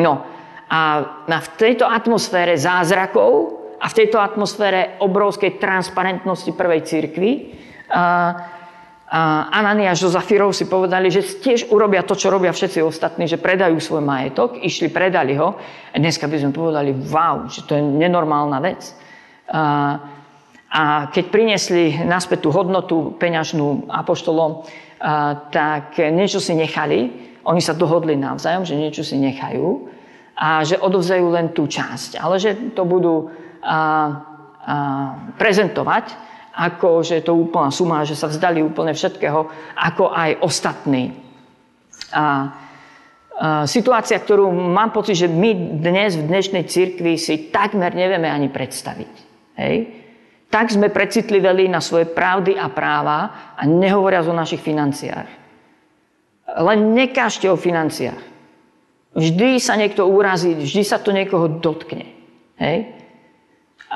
No 0.00 0.24
a 0.72 1.04
v 1.28 1.48
tejto 1.60 1.84
atmosfére 1.84 2.56
zázrakov 2.56 3.60
a 3.76 3.92
v 3.92 3.96
tejto 3.96 4.22
atmosfére 4.22 4.96
obrovskej 5.02 5.60
transparentnosti 5.60 6.54
prvej 6.54 6.80
cirkvi 6.86 7.30
Ananiáš 9.50 10.06
so 10.06 10.14
Zafirou 10.14 10.54
si 10.54 10.70
povedali, 10.70 11.10
že 11.10 11.26
tiež 11.26 11.74
urobia 11.74 12.06
to, 12.06 12.14
čo 12.14 12.30
robia 12.30 12.54
všetci 12.54 12.78
ostatní, 12.78 13.26
že 13.26 13.42
predajú 13.42 13.82
svoj 13.82 14.06
majetok, 14.06 14.62
išli, 14.62 14.86
predali 14.86 15.34
ho. 15.34 15.58
A 15.90 15.96
dneska 15.98 16.30
by 16.30 16.38
sme 16.38 16.54
povedali, 16.54 16.94
wow, 16.94 17.50
že 17.50 17.66
to 17.66 17.74
je 17.74 17.82
nenormálna 17.82 18.62
vec. 18.62 18.94
A 20.70 21.10
keď 21.10 21.24
priniesli 21.26 22.06
naspäť 22.06 22.46
tú 22.46 22.54
hodnotu 22.54 23.18
peňažnú 23.18 23.90
apoštolom, 23.90 24.62
tak 25.50 25.98
niečo 25.98 26.38
si 26.38 26.54
nechali. 26.54 27.10
Oni 27.42 27.58
sa 27.58 27.74
dohodli 27.74 28.14
navzájom, 28.14 28.62
že 28.62 28.78
niečo 28.78 29.02
si 29.02 29.18
nechajú 29.18 29.90
a 30.38 30.62
že 30.62 30.78
odovzajú 30.78 31.26
len 31.34 31.50
tú 31.50 31.66
časť. 31.66 32.22
Ale 32.22 32.38
že 32.38 32.54
to 32.78 32.86
budú 32.86 33.26
a, 33.58 33.74
a, 33.74 33.78
prezentovať 35.34 36.29
ako, 36.54 37.06
že 37.06 37.22
je 37.22 37.24
to 37.30 37.34
úplná 37.34 37.70
suma, 37.70 38.06
že 38.06 38.18
sa 38.18 38.26
vzdali 38.26 38.62
úplne 38.62 38.94
všetkého, 38.94 39.46
ako 39.76 40.10
aj 40.10 40.30
ostatní. 40.42 41.14
A, 42.10 42.54
situácia, 43.64 44.20
ktorú 44.20 44.52
mám 44.52 44.92
pocit, 44.92 45.16
že 45.16 45.28
my 45.30 45.80
dnes 45.80 46.18
v 46.18 46.28
dnešnej 46.28 46.64
cirkvi 46.68 47.16
si 47.16 47.48
takmer 47.48 47.94
nevieme 47.96 48.28
ani 48.28 48.52
predstaviť. 48.52 49.14
Hej? 49.56 50.00
tak 50.50 50.66
sme 50.74 50.90
precitliveli 50.90 51.70
na 51.70 51.78
svoje 51.78 52.10
pravdy 52.10 52.58
a 52.58 52.66
práva 52.66 53.54
a 53.54 53.62
nehovoria 53.64 54.20
o 54.26 54.34
našich 54.34 54.58
financiách. 54.58 55.30
Len 56.50 56.78
nekážte 56.90 57.46
o 57.46 57.54
financiách. 57.54 58.18
Vždy 59.14 59.62
sa 59.62 59.78
niekto 59.78 60.10
urazí, 60.10 60.58
vždy 60.58 60.82
sa 60.82 60.98
to 60.98 61.14
niekoho 61.14 61.46
dotkne. 61.46 62.10
Hej? 62.58 62.90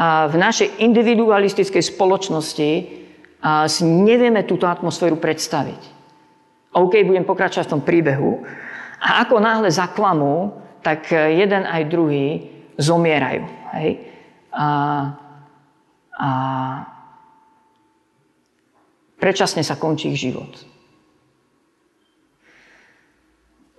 V 0.02 0.34
našej 0.34 0.82
individualistickej 0.82 1.82
spoločnosti 1.94 2.70
si 3.70 3.82
nevieme 3.86 4.42
túto 4.42 4.66
atmosféru 4.66 5.16
predstaviť. 5.22 5.82
OK, 6.74 7.06
budem 7.06 7.22
pokračovať 7.22 7.66
v 7.70 7.72
tom 7.78 7.82
príbehu. 7.86 8.42
A 8.98 9.22
ako 9.22 9.38
náhle 9.38 9.70
zaklamú, 9.70 10.58
tak 10.82 11.14
jeden 11.14 11.62
aj 11.62 11.86
druhý 11.86 12.50
zomierajú. 12.74 13.46
Hej? 13.78 14.02
A 14.50 14.66
a 16.14 16.30
predčasne 19.18 19.66
sa 19.66 19.74
končí 19.74 20.14
ich 20.14 20.22
život. 20.22 20.46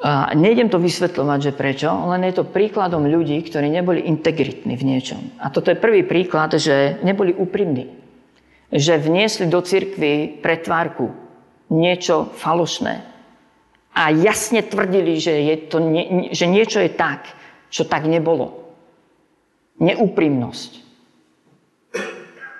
A 0.05 0.37
nejdem 0.37 0.69
to 0.69 0.77
vysvetľovať, 0.77 1.39
že 1.49 1.57
prečo, 1.57 1.89
len 1.89 2.29
je 2.29 2.37
to 2.37 2.45
príkladom 2.45 3.09
ľudí, 3.09 3.41
ktorí 3.41 3.73
neboli 3.73 4.05
integritní 4.05 4.77
v 4.77 4.85
niečom. 4.85 5.33
A 5.41 5.49
toto 5.49 5.73
je 5.73 5.81
prvý 5.81 6.05
príklad, 6.05 6.53
že 6.61 7.01
neboli 7.01 7.33
úprimní. 7.33 7.89
Že 8.69 9.01
vniesli 9.01 9.49
do 9.49 9.65
cirkvy 9.65 10.45
pretvárku 10.45 11.09
niečo 11.73 12.29
falošné. 12.37 13.01
A 13.97 14.13
jasne 14.13 14.61
tvrdili, 14.61 15.17
že, 15.17 15.41
je 15.41 15.55
to, 15.73 15.81
že 16.29 16.45
niečo 16.45 16.85
je 16.85 16.91
tak, 16.93 17.25
čo 17.73 17.89
tak 17.89 18.05
nebolo. 18.05 18.61
Neúprimnosť 19.81 20.85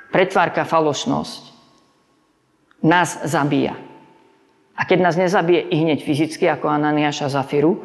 pretvárka, 0.09 0.65
falošnosť 0.65 1.41
nás 2.81 3.21
zabíja. 3.27 3.84
A 4.75 4.84
keď 4.84 5.00
nás 5.00 5.15
nezabije 5.15 5.72
i 5.72 5.75
hneď 5.88 6.03
fyzicky, 6.03 6.51
ako 6.51 6.67
Ananiáša 6.67 7.32
Zafiru, 7.32 7.79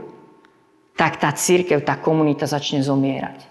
tak 0.99 1.23
tá 1.23 1.31
církev, 1.31 1.87
tá 1.87 1.97
komunita 1.97 2.51
začne 2.51 2.83
zomierať. 2.83 3.47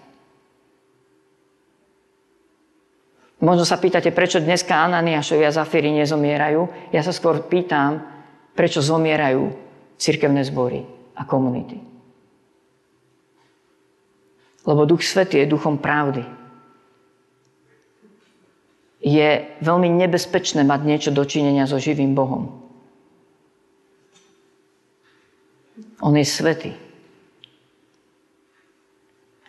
Možno 3.40 3.64
sa 3.64 3.80
pýtate, 3.80 4.12
prečo 4.12 4.36
dneska 4.36 4.84
Ananiášovi 4.84 5.48
a 5.48 5.56
Zafíry 5.56 5.88
nezomierajú. 5.96 6.92
Ja 6.92 7.00
sa 7.00 7.08
skôr 7.08 7.40
pýtam, 7.48 8.04
prečo 8.52 8.84
zomierajú 8.84 9.48
církevné 9.96 10.44
zbory 10.44 10.84
a 11.16 11.24
komunity. 11.24 11.80
Lebo 14.68 14.84
Duch 14.84 15.00
Svetý 15.00 15.40
je 15.40 15.48
duchom 15.48 15.80
pravdy 15.80 16.40
je 19.00 19.48
veľmi 19.64 19.88
nebezpečné 19.96 20.60
mať 20.60 20.80
niečo 20.84 21.10
dočinenia 21.10 21.64
so 21.64 21.80
živým 21.80 22.12
Bohom. 22.12 22.69
On 26.00 26.16
je 26.16 26.24
svetý. 26.24 26.72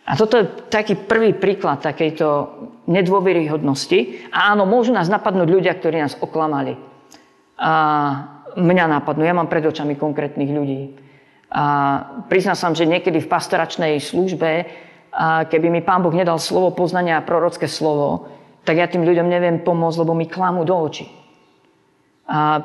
A 0.02 0.18
toto 0.18 0.36
je 0.36 0.44
taký 0.68 0.98
prvý 0.98 1.32
príklad 1.32 1.80
takejto 1.80 2.28
nedôveryhodnosti. 2.90 4.28
A 4.34 4.52
áno, 4.52 4.66
môžu 4.66 4.90
nás 4.92 5.06
napadnúť 5.06 5.48
ľudia, 5.48 5.72
ktorí 5.78 6.02
nás 6.02 6.18
oklamali. 6.18 6.74
A 7.56 7.72
mňa 8.58 9.00
napadnú. 9.00 9.22
Ja 9.24 9.32
mám 9.32 9.48
pred 9.48 9.64
očami 9.64 9.94
konkrétnych 9.96 10.50
ľudí. 10.50 10.98
A 11.52 11.64
priznám 12.26 12.56
sa, 12.58 12.72
že 12.72 12.88
niekedy 12.88 13.20
v 13.22 13.30
pastoračnej 13.30 14.00
službe, 14.02 14.50
a 15.12 15.44
keby 15.44 15.68
mi 15.68 15.84
Pán 15.84 16.00
Boh 16.00 16.12
nedal 16.12 16.40
slovo 16.40 16.72
poznania 16.72 17.20
a 17.20 17.26
prorocké 17.26 17.68
slovo, 17.68 18.32
tak 18.64 18.80
ja 18.80 18.88
tým 18.88 19.04
ľuďom 19.04 19.28
neviem 19.28 19.60
pomôcť, 19.60 20.00
lebo 20.00 20.16
mi 20.16 20.24
klamú 20.24 20.64
do 20.64 20.72
očí. 20.72 21.04
A 22.24 22.64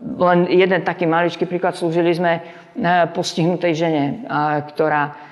len 0.00 0.48
jeden 0.48 0.80
taký 0.80 1.04
maličký 1.04 1.44
príklad 1.44 1.76
slúžili 1.76 2.16
sme 2.16 2.32
e, 2.36 2.40
postihnutej 3.12 3.72
žene, 3.76 4.04
ktorá 4.72 5.30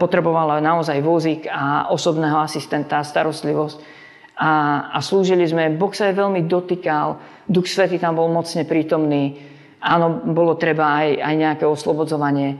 potrebovala 0.00 0.64
naozaj 0.64 0.98
vozík 1.04 1.44
a 1.46 1.92
osobného 1.92 2.40
asistenta, 2.40 3.04
starostlivosť. 3.04 3.78
A, 4.38 4.50
a 4.94 4.98
slúžili 5.02 5.44
sme, 5.44 5.74
Boh 5.74 5.90
sa 5.90 6.08
je 6.08 6.18
veľmi 6.18 6.46
dotýkal, 6.46 7.18
Duch 7.50 7.66
Svety 7.66 7.98
tam 7.98 8.16
bol 8.16 8.30
mocne 8.30 8.62
prítomný. 8.62 9.34
Áno, 9.82 10.22
bolo 10.22 10.54
treba 10.54 11.02
aj, 11.02 11.08
aj 11.20 11.34
nejaké 11.34 11.64
oslobodzovanie. 11.66 12.54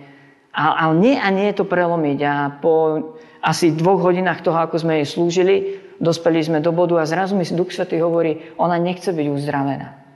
Ale, 0.53 0.99
nie 0.99 1.15
a 1.15 1.31
nie 1.31 1.47
je 1.55 1.63
to 1.63 1.71
prelomiť. 1.71 2.19
A 2.27 2.35
po 2.59 2.99
asi 3.39 3.71
dvoch 3.71 4.03
hodinách 4.03 4.43
toho, 4.43 4.59
ako 4.59 4.83
sme 4.83 4.99
jej 5.03 5.07
slúžili, 5.07 5.55
dospeli 6.03 6.43
sme 6.43 6.59
do 6.59 6.75
bodu 6.75 6.99
a 6.99 7.07
zrazu 7.07 7.39
mi 7.39 7.47
Duch 7.47 7.71
Svety 7.71 8.03
hovorí, 8.03 8.59
ona 8.59 8.75
nechce 8.75 9.15
byť 9.15 9.27
uzdravená. 9.31 10.08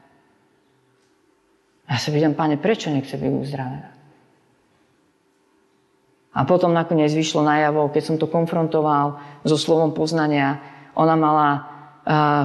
Ja 1.93 2.01
sa 2.01 2.09
pýtam, 2.09 2.33
páne, 2.33 2.57
prečo 2.57 2.89
nechce 2.89 3.21
byť 3.21 3.29
uzdravená? 3.37 3.91
A 6.33 6.49
potom 6.49 6.73
nakoniec 6.73 7.13
vyšlo 7.13 7.45
najavo, 7.45 7.93
keď 7.93 8.03
som 8.09 8.17
to 8.17 8.25
konfrontoval 8.25 9.21
so 9.45 9.61
slovom 9.61 9.93
poznania, 9.93 10.57
ona 10.97 11.13
mala 11.13 11.49
uh, 11.53 11.63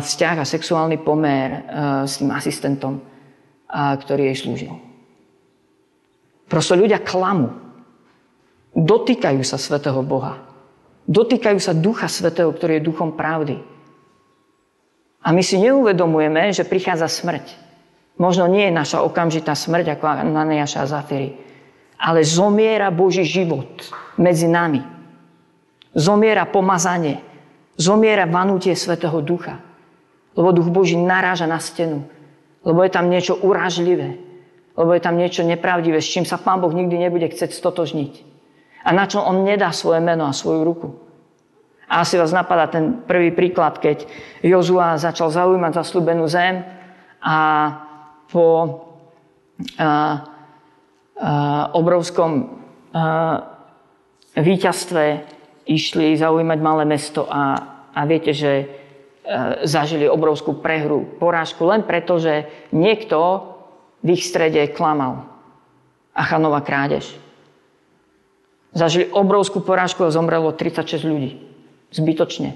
vzťah 0.04 0.44
a 0.44 0.52
sexuálny 0.52 1.00
pomer 1.00 1.48
uh, 1.48 1.58
s 2.04 2.20
tým 2.20 2.28
asistentom, 2.36 3.00
uh, 3.00 3.96
ktorý 3.96 4.36
jej 4.36 4.38
slúžil. 4.44 4.76
Prosto 6.52 6.76
ľudia 6.76 7.00
klamu. 7.00 7.48
Dotýkajú 8.76 9.40
sa 9.48 9.56
svetého 9.56 10.04
Boha. 10.04 10.44
Dotýkajú 11.08 11.60
sa 11.64 11.72
Ducha 11.72 12.12
Svetého, 12.12 12.52
ktorý 12.52 12.78
je 12.78 12.88
duchom 12.92 13.16
pravdy. 13.16 13.64
A 15.24 15.32
my 15.32 15.40
si 15.40 15.56
neuvedomujeme, 15.64 16.52
že 16.52 16.68
prichádza 16.68 17.08
smrť. 17.08 17.67
Možno 18.18 18.50
nie 18.50 18.70
je 18.70 18.74
naša 18.74 19.06
okamžitá 19.06 19.54
smrť 19.54 19.98
ako 19.98 20.06
Ananiáša 20.10 20.84
a 20.84 20.90
Zafiri, 20.90 21.38
ale 22.02 22.26
zomiera 22.26 22.90
Boží 22.90 23.22
život 23.22 23.86
medzi 24.18 24.50
nami. 24.50 24.82
Zomiera 25.94 26.46
pomazanie. 26.46 27.22
Zomiera 27.78 28.26
vanutie 28.26 28.74
Svetého 28.74 29.22
Ducha. 29.22 29.62
Lebo 30.34 30.54
Duch 30.54 30.70
Boží 30.70 30.98
naráža 30.98 31.50
na 31.50 31.58
stenu. 31.62 32.06
Lebo 32.66 32.86
je 32.86 32.92
tam 32.94 33.10
niečo 33.10 33.38
urážlivé. 33.38 34.18
Lebo 34.78 34.94
je 34.94 35.02
tam 35.02 35.18
niečo 35.18 35.42
nepravdivé, 35.42 35.98
s 35.98 36.10
čím 36.10 36.26
sa 36.26 36.38
Pán 36.38 36.62
Boh 36.62 36.70
nikdy 36.70 37.02
nebude 37.02 37.26
chcieť 37.34 37.50
stotožniť. 37.50 38.14
A 38.86 38.94
na 38.94 39.10
čo 39.10 39.26
On 39.26 39.42
nedá 39.42 39.74
svoje 39.74 40.02
meno 40.06 40.30
a 40.30 40.38
svoju 40.38 40.62
ruku. 40.62 40.90
A 41.90 42.06
asi 42.06 42.20
vás 42.20 42.30
napadá 42.30 42.70
ten 42.70 43.02
prvý 43.10 43.34
príklad, 43.34 43.82
keď 43.82 44.06
Jozua 44.46 45.02
začal 45.02 45.34
zaujímať 45.34 45.72
zaslúbenú 45.82 46.30
zem 46.30 46.62
a 47.24 47.36
po 48.32 48.48
a, 49.78 49.84
a, 49.84 49.92
obrovskom 51.74 52.62
a, 52.92 53.04
víťazstve 54.38 55.04
išli 55.68 56.16
zaujímať 56.16 56.60
malé 56.62 56.84
mesto 56.86 57.28
a, 57.28 57.44
a 57.92 58.02
viete, 58.06 58.32
že 58.32 58.78
zažili 59.68 60.08
obrovskú 60.08 60.64
prehru, 60.64 61.04
porážku 61.20 61.68
len 61.68 61.84
preto, 61.84 62.16
že 62.16 62.48
niekto 62.72 63.44
v 64.00 64.16
ich 64.16 64.24
strede 64.24 64.72
klamal. 64.72 65.28
Achanova 66.16 66.64
krádež. 66.64 67.20
Zažili 68.72 69.10
obrovskú 69.12 69.62
porážku 69.62 70.06
a 70.08 70.14
zomrelo 70.14 70.54
36 70.56 71.04
ľudí. 71.04 71.32
Zbytočne. 71.92 72.56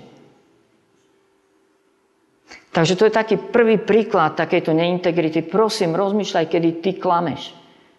Takže 2.71 2.95
to 2.95 3.03
je 3.03 3.13
taký 3.13 3.35
prvý 3.35 3.75
príklad 3.75 4.39
takejto 4.39 4.71
neintegrity. 4.71 5.43
Prosím, 5.43 5.91
rozmýšľaj, 5.91 6.45
kedy 6.47 6.69
ty 6.79 6.91
klameš. 6.95 7.51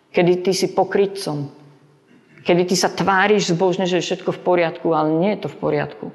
Kedy 0.08 0.40
ty 0.40 0.52
si 0.56 0.72
pokrytcom. 0.72 1.52
Kedy 2.40 2.72
ty 2.72 2.74
sa 2.74 2.88
tváriš 2.88 3.52
zbožne, 3.52 3.84
že 3.84 4.00
je 4.00 4.06
všetko 4.08 4.32
v 4.32 4.40
poriadku, 4.40 4.88
ale 4.96 5.12
nie 5.12 5.30
je 5.36 5.44
to 5.44 5.48
v 5.52 5.60
poriadku. 5.60 6.06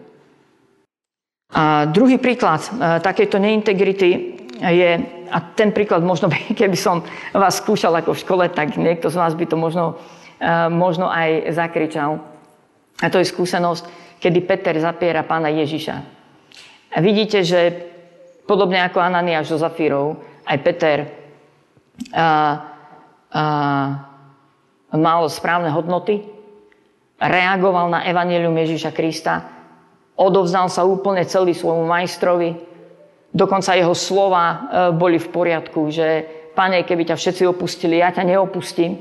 A 1.53 1.87
druhý 1.87 2.17
príklad 2.17 2.65
e, 2.65 2.99
takejto 2.99 3.39
neintegrity 3.39 4.09
je, 4.57 4.89
a 5.31 5.37
ten 5.53 5.71
príklad 5.71 6.01
možno, 6.03 6.27
keby 6.59 6.75
som 6.75 7.05
vás 7.31 7.61
skúšal 7.61 7.93
ako 7.93 8.17
v 8.17 8.21
škole, 8.25 8.45
tak 8.49 8.75
niekto 8.75 9.13
z 9.13 9.15
vás 9.21 9.37
by 9.37 9.45
to 9.45 9.55
možno, 9.55 10.01
e, 10.41 10.49
možno 10.73 11.07
aj 11.07 11.53
zakričal. 11.53 12.25
A 12.99 13.05
to 13.13 13.21
je 13.21 13.29
skúsenosť, 13.29 13.85
kedy 14.17 14.39
Peter 14.49 14.73
zapiera 14.81 15.21
pána 15.21 15.53
Ježiša. 15.53 15.95
A 16.89 16.97
vidíte, 16.99 17.45
že 17.45 17.93
Podobne 18.47 18.79
ako 18.79 19.03
Ananiáš 19.03 19.51
so 19.51 19.57
Zafírou, 19.59 20.23
aj 20.47 20.57
Peter 20.63 20.97
a, 22.15 22.27
a, 23.27 23.43
mal 24.95 25.27
správne 25.27 25.67
hodnoty, 25.67 26.23
reagoval 27.19 27.91
na 27.91 28.07
evanelium 28.07 28.55
Ježíša 28.55 28.95
Krista, 28.95 29.43
odovzdal 30.15 30.71
sa 30.71 30.87
úplne 30.87 31.27
celý 31.27 31.51
svojmu 31.51 31.83
majstrovi, 31.83 32.55
dokonca 33.35 33.75
jeho 33.75 33.91
slova 33.91 34.45
e, 34.47 34.57
boli 34.95 35.19
v 35.19 35.27
poriadku, 35.27 35.91
že 35.91 36.07
Pane, 36.57 36.81
keby 36.89 37.13
ťa 37.13 37.21
všetci 37.21 37.43
opustili, 37.45 38.01
ja 38.01 38.09
ťa 38.09 38.25
neopustím. 38.25 38.97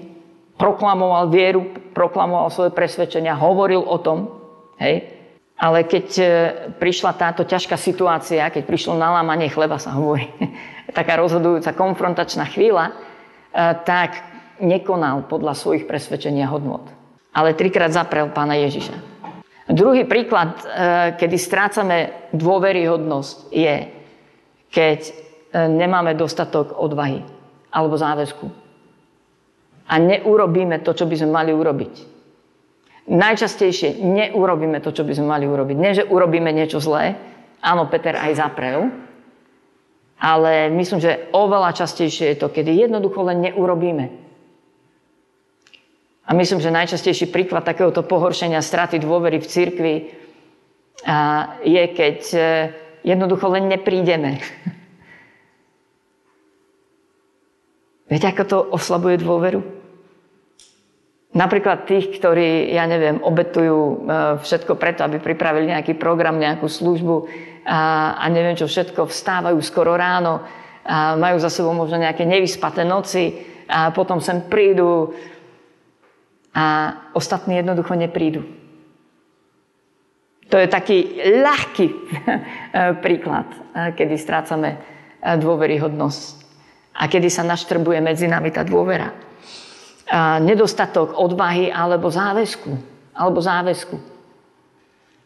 Proklamoval 0.60 1.32
vieru, 1.32 1.64
proklamoval 1.96 2.52
svoje 2.52 2.68
presvedčenia, 2.68 3.32
hovoril 3.32 3.80
o 3.80 3.96
tom. 3.96 4.28
Hej. 4.76 5.15
Ale 5.56 5.88
keď 5.88 6.06
e, 6.20 6.24
prišla 6.76 7.16
táto 7.16 7.40
ťažká 7.40 7.80
situácia, 7.80 8.52
keď 8.52 8.68
prišlo 8.68 9.00
nalámanie 9.00 9.48
chleba, 9.48 9.80
sa 9.80 9.96
hovorí, 9.96 10.28
taká 10.98 11.16
rozhodujúca 11.16 11.72
konfrontačná 11.72 12.44
chvíľa, 12.52 12.92
e, 12.92 12.94
tak 13.88 14.20
nekonal 14.60 15.24
podľa 15.24 15.56
svojich 15.56 15.88
presvedčenia 15.88 16.44
hodnot. 16.52 16.84
Ale 17.32 17.56
trikrát 17.56 17.92
zaprel 17.92 18.28
pána 18.32 18.56
Ježiša. 18.68 18.96
Druhý 19.72 20.04
príklad, 20.04 20.60
e, 20.60 20.62
kedy 21.16 21.36
strácame 21.40 22.28
dôveryhodnosť, 22.36 23.36
je, 23.48 23.76
keď 24.68 25.00
nemáme 25.56 26.12
dostatok 26.12 26.76
odvahy 26.76 27.24
alebo 27.72 27.96
záväzku. 27.96 28.44
A 29.88 29.94
neurobíme 29.96 30.84
to, 30.84 30.92
čo 30.92 31.08
by 31.08 31.16
sme 31.16 31.32
mali 31.32 31.56
urobiť 31.56 32.15
najčastejšie 33.06 34.02
neurobíme 34.02 34.82
to, 34.82 34.90
čo 34.90 35.06
by 35.06 35.14
sme 35.14 35.30
mali 35.30 35.46
urobiť. 35.46 35.76
Nie, 35.78 35.94
že 35.94 36.06
urobíme 36.06 36.50
niečo 36.50 36.82
zlé, 36.82 37.14
áno, 37.62 37.86
Peter 37.86 38.18
aj 38.18 38.38
zaprel, 38.38 38.90
ale 40.18 40.70
myslím, 40.74 41.00
že 41.00 41.30
oveľa 41.30 41.76
častejšie 41.76 42.34
je 42.34 42.40
to, 42.40 42.48
kedy 42.50 42.74
jednoducho 42.74 43.22
len 43.22 43.40
neurobíme. 43.46 44.10
A 46.26 46.34
myslím, 46.34 46.58
že 46.58 46.74
najčastejší 46.74 47.30
príklad 47.30 47.62
takéhoto 47.62 48.02
pohoršenia, 48.02 48.58
straty 48.58 48.98
dôvery 48.98 49.38
v 49.38 49.46
cirkvi 49.46 49.94
je, 51.62 51.84
keď 51.94 52.18
e, 52.34 52.38
jednoducho 53.06 53.46
len 53.46 53.70
neprídeme. 53.70 54.40
Viete, 58.10 58.26
ako 58.26 58.44
to 58.46 58.58
oslabuje 58.74 59.22
dôveru? 59.22 59.75
Napríklad 61.36 61.84
tých, 61.84 62.16
ktorí, 62.16 62.72
ja 62.72 62.88
neviem, 62.88 63.20
obetujú 63.20 63.76
e, 63.76 63.94
všetko 64.40 64.72
preto, 64.80 65.04
aby 65.04 65.20
pripravili 65.20 65.68
nejaký 65.68 65.92
program, 66.00 66.40
nejakú 66.40 66.64
službu 66.64 67.28
a, 67.68 68.16
a 68.16 68.24
neviem 68.32 68.56
čo 68.56 68.64
všetko, 68.64 69.04
vstávajú 69.04 69.60
skoro 69.60 70.00
ráno, 70.00 70.40
a 70.80 71.12
majú 71.12 71.36
za 71.36 71.52
sebou 71.52 71.76
možno 71.76 72.00
nejaké 72.00 72.24
nevyspaté 72.24 72.88
noci 72.88 73.36
a 73.68 73.92
potom 73.92 74.16
sem 74.16 74.48
prídu 74.48 75.12
a 76.56 76.64
ostatní 77.12 77.60
jednoducho 77.60 77.92
neprídu. 77.92 78.40
To 80.48 80.56
je 80.56 80.72
taký 80.72 81.20
ľahký 81.20 81.86
e, 81.92 81.96
príklad, 83.04 83.44
e, 83.76 83.92
kedy 83.92 84.16
strácame 84.16 84.80
dôveryhodnosť 85.20 86.34
a 86.96 87.12
kedy 87.12 87.28
sa 87.28 87.44
naštrbuje 87.44 88.00
medzi 88.00 88.24
nami 88.24 88.48
tá 88.48 88.64
dôvera 88.64 89.25
nedostatok 90.42 91.18
odvahy 91.18 91.70
alebo 91.70 92.06
záväzku. 92.06 92.70
Alebo 93.16 93.42
záväzku. 93.42 93.96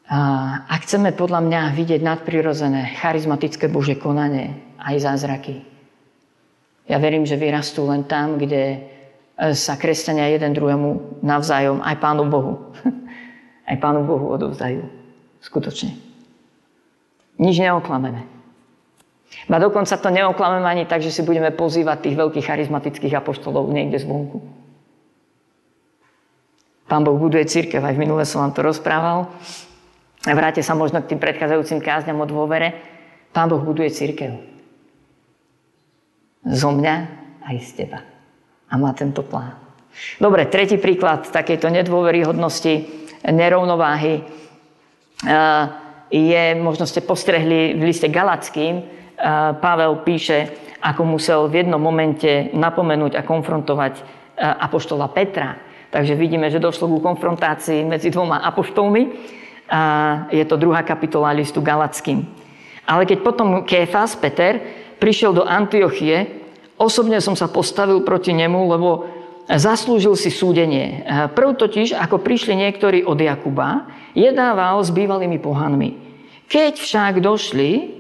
a, 0.08 0.20
a 0.64 0.74
chceme 0.88 1.12
podľa 1.12 1.44
mňa 1.44 1.62
vidieť 1.76 2.00
nadprirodzené, 2.00 2.96
charizmatické 3.04 3.68
Bože 3.68 4.00
konanie, 4.00 4.56
aj 4.80 5.04
zázraky. 5.04 5.68
Ja 6.88 6.96
verím, 7.04 7.28
že 7.28 7.36
vyrastú 7.36 7.84
len 7.92 8.08
tam, 8.08 8.40
kde 8.40 8.88
sa 9.36 9.76
kresťania 9.76 10.32
jeden 10.32 10.56
druhému 10.56 11.20
navzájom, 11.20 11.84
aj 11.84 11.96
Pánu 12.00 12.24
Bohu, 12.32 12.72
aj 13.70 13.76
Pánu 13.84 14.08
Bohu 14.08 14.32
odovzdajú. 14.32 14.88
Skutočne. 15.44 15.94
Nič 17.38 17.60
neoklameme. 17.62 18.26
A 19.52 19.60
dokonca 19.60 19.94
to 20.00 20.10
neoklameme 20.10 20.66
ani 20.66 20.84
tak, 20.88 21.04
že 21.04 21.12
si 21.12 21.22
budeme 21.22 21.52
pozývať 21.52 22.08
tých 22.08 22.16
veľkých 22.16 22.48
charizmatických 22.48 23.14
apoštolov 23.20 23.70
niekde 23.70 24.02
zvonku. 24.02 24.40
Pán 26.88 27.04
Boh 27.04 27.20
buduje 27.20 27.44
církev, 27.44 27.84
aj 27.84 28.00
v 28.00 28.02
minule 28.08 28.24
som 28.24 28.48
vám 28.48 28.56
to 28.56 28.64
rozprával. 28.64 29.28
Vráte 30.28 30.60
sa 30.60 30.76
možno 30.76 31.00
k 31.00 31.16
tým 31.16 31.24
predchádzajúcim 31.24 31.80
kázňam 31.80 32.20
o 32.20 32.28
dôvere. 32.28 32.76
Pán 33.32 33.48
Boh 33.48 33.64
buduje 33.64 33.88
církev. 33.96 34.36
Zo 36.44 36.70
mňa 36.76 36.96
aj 37.48 37.56
z 37.64 37.70
teba. 37.84 38.04
A 38.68 38.76
má 38.76 38.92
tento 38.92 39.24
plán. 39.24 39.56
Dobre, 40.20 40.52
tretí 40.52 40.76
príklad 40.76 41.32
takejto 41.32 41.72
nedôveryhodnosti, 41.72 42.86
nerovnováhy. 43.24 44.28
Uh, 45.24 45.72
je, 46.12 46.56
možno 46.60 46.84
ste 46.88 47.04
postrehli 47.04 47.76
v 47.76 47.82
liste 47.92 48.08
Galackým, 48.08 48.84
Pavel 49.58 50.06
píše, 50.06 50.54
ako 50.78 51.02
musel 51.18 51.50
v 51.50 51.66
jednom 51.66 51.82
momente 51.82 52.54
napomenúť 52.54 53.18
a 53.18 53.26
konfrontovať 53.26 54.06
apoštola 54.38 55.10
Petra. 55.10 55.58
Takže 55.90 56.14
vidíme, 56.14 56.54
že 56.54 56.62
došlo 56.62 56.86
ku 56.86 57.02
konfrontácii 57.02 57.82
medzi 57.82 58.14
dvoma 58.14 58.46
apoštolmi. 58.46 59.04
A 59.68 59.82
je 60.32 60.44
to 60.48 60.56
druhá 60.56 60.84
kapitola 60.84 61.36
listu 61.36 61.60
Galackým. 61.60 62.24
Ale 62.88 63.04
keď 63.04 63.20
potom 63.20 63.68
Kéfas, 63.68 64.16
Peter, 64.16 64.64
prišiel 64.96 65.36
do 65.36 65.44
Antiochie, 65.44 66.40
osobne 66.80 67.20
som 67.20 67.36
sa 67.36 67.52
postavil 67.52 68.00
proti 68.08 68.32
nemu, 68.32 68.60
lebo 68.72 68.90
zaslúžil 69.48 70.16
si 70.16 70.32
súdenie. 70.32 71.04
Prv 71.36 71.56
totiž, 71.56 71.96
ako 71.96 72.24
prišli 72.24 72.56
niektorí 72.56 73.04
od 73.04 73.20
Jakuba, 73.20 73.88
jedával 74.16 74.80
s 74.84 74.92
bývalými 74.92 75.40
pohanmi. 75.40 75.90
Keď 76.48 76.80
však 76.80 77.20
došli, 77.20 78.00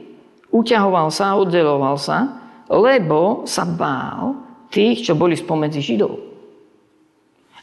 uťahoval 0.56 1.12
sa, 1.12 1.36
oddeloval 1.36 2.00
sa, 2.00 2.48
lebo 2.72 3.44
sa 3.44 3.68
bál 3.68 4.40
tých, 4.72 5.08
čo 5.08 5.16
boli 5.16 5.36
spomedzi 5.36 5.80
Židov. 5.84 6.16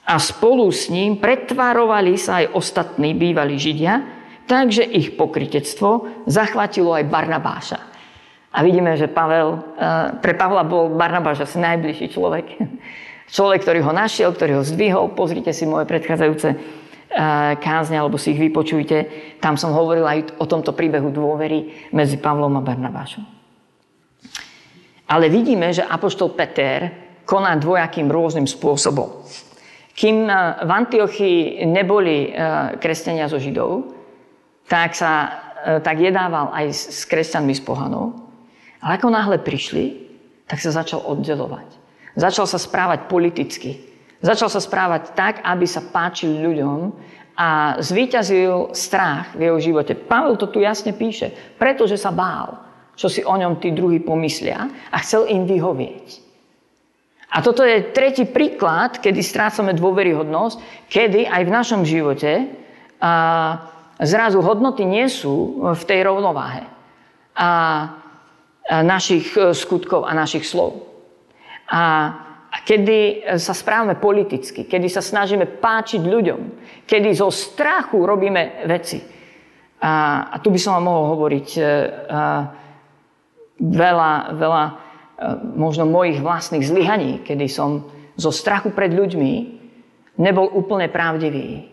A 0.05 0.21
spolu 0.21 0.69
s 0.69 0.93
ním 0.93 1.17
pretvárovali 1.17 2.21
sa 2.21 2.45
aj 2.45 2.53
ostatní 2.53 3.17
bývalí 3.17 3.57
Židia, 3.57 4.05
takže 4.45 4.85
ich 4.85 5.17
pokritectvo 5.17 6.25
zachvatilo 6.29 6.93
aj 6.93 7.09
Barnabáša. 7.09 7.81
A 8.55 8.63
vidíme, 8.63 8.95
že 9.01 9.09
Pavel, 9.09 9.57
eh, 9.57 10.21
pre 10.21 10.37
Pavla 10.37 10.63
bol 10.63 10.93
Barnabáš 10.93 11.49
asi 11.49 11.57
najbližší 11.59 12.13
človek. 12.13 12.47
Človek, 13.35 13.65
ktorý 13.65 13.81
ho 13.81 13.93
našiel, 13.97 14.31
ktorý 14.37 14.61
ho 14.61 14.63
zdvihol. 14.63 15.17
Pozrite 15.17 15.51
si 15.57 15.65
moje 15.65 15.89
predchádzajúce 15.89 16.49
kázne, 17.63 17.97
alebo 17.99 18.19
si 18.19 18.35
ich 18.35 18.43
vypočujte. 18.43 19.07
Tam 19.39 19.55
som 19.55 19.71
hovoril 19.71 20.03
aj 20.03 20.19
o 20.43 20.47
tomto 20.51 20.75
príbehu 20.75 21.15
dôvery 21.15 21.89
medzi 21.95 22.19
Pavlom 22.19 22.59
a 22.59 22.63
Barnabášom. 22.65 23.25
Ale 25.07 25.31
vidíme, 25.31 25.71
že 25.71 25.87
Apoštol 25.87 26.35
Peter 26.35 26.91
koná 27.23 27.55
dvojakým 27.55 28.11
rôznym 28.11 28.49
spôsobom. 28.49 29.23
Kým 29.95 30.27
v 30.67 30.71
Antiochii 30.75 31.63
neboli 31.71 32.35
kresťania 32.83 33.31
zo 33.31 33.39
Židov, 33.39 33.95
tak 34.67 34.99
sa 34.99 35.41
tak 35.65 35.97
jedával 35.97 36.53
aj 36.53 36.67
s 36.75 37.03
kresťanmi 37.09 37.55
z 37.57 37.63
pohanov. 37.65 38.13
Ale 38.85 39.01
ako 39.01 39.09
náhle 39.09 39.41
prišli, 39.41 39.97
tak 40.45 40.61
sa 40.61 40.75
začal 40.75 41.01
oddelovať. 41.01 41.65
Začal 42.21 42.45
sa 42.45 42.61
správať 42.61 43.09
politicky. 43.09 43.81
Začal 44.21 44.53
sa 44.53 44.61
správať 44.61 45.17
tak, 45.17 45.41
aby 45.41 45.65
sa 45.65 45.81
páčil 45.81 46.37
ľuďom 46.37 46.93
a 47.35 47.81
zvíťazil 47.81 48.77
strach 48.77 49.33
v 49.35 49.49
jeho 49.49 49.59
živote. 49.59 49.97
Pavel 49.97 50.37
to 50.37 50.53
tu 50.53 50.61
jasne 50.61 50.93
píše. 50.93 51.33
Pretože 51.57 51.97
sa 51.97 52.13
bál, 52.13 52.61
čo 52.95 53.09
si 53.09 53.25
o 53.25 53.35
ňom 53.35 53.57
tí 53.57 53.73
druhí 53.73 54.05
pomyslia 54.05 54.69
a 54.93 54.97
chcel 55.01 55.27
im 55.33 55.49
vyhovieť. 55.49 56.24
A 57.35 57.43
toto 57.43 57.67
je 57.67 57.91
tretí 57.91 58.23
príklad, 58.31 59.03
kedy 59.03 59.19
strácame 59.19 59.75
dôveryhodnosť, 59.75 60.87
kedy 60.87 61.27
aj 61.27 61.43
v 61.43 61.51
našom 61.51 61.83
živote 61.83 62.47
a, 63.03 63.13
zrazu 63.99 64.39
hodnoty 64.39 64.87
nie 64.87 65.11
sú 65.11 65.67
v 65.75 65.83
tej 65.83 66.07
rovnováhe 66.07 66.63
a, 67.35 67.51
našich 68.71 69.35
e, 69.35 69.53
skutkov 69.53 70.07
a 70.09 70.17
našich 70.17 70.47
slov. 70.47 70.89
A 71.69 71.83
kedy 72.63 72.99
e, 72.99 73.15
sa 73.43 73.51
správame 73.51 73.99
politicky, 73.99 74.65
kedy 74.65 74.87
sa 74.87 75.03
snažíme 75.03 75.59
páčiť 75.59 76.03
ľuďom, 76.07 76.41
kedy 76.87 77.11
zo 77.13 77.35
strachu 77.35 77.99
robíme 78.07 78.63
veci. 78.71 79.03
A, 79.83 80.39
tu 80.39 80.55
by 80.55 80.59
som 80.63 80.79
vám 80.79 80.87
mohol 80.87 81.05
hovoriť 81.19 81.49
e, 81.59 81.61
a, 81.61 81.67
veľa, 83.59 84.13
veľa 84.39 84.65
e, 84.65 84.75
možno 85.55 85.87
mojich 85.87 86.19
vlastných 86.19 86.67
zlyhaní, 86.67 87.23
kedy 87.23 87.47
som 87.47 87.87
zo 88.19 88.31
strachu 88.31 88.75
pred 88.75 88.91
ľuďmi 88.95 89.33
nebol 90.19 90.47
úplne 90.51 90.91
pravdivý, 90.91 91.67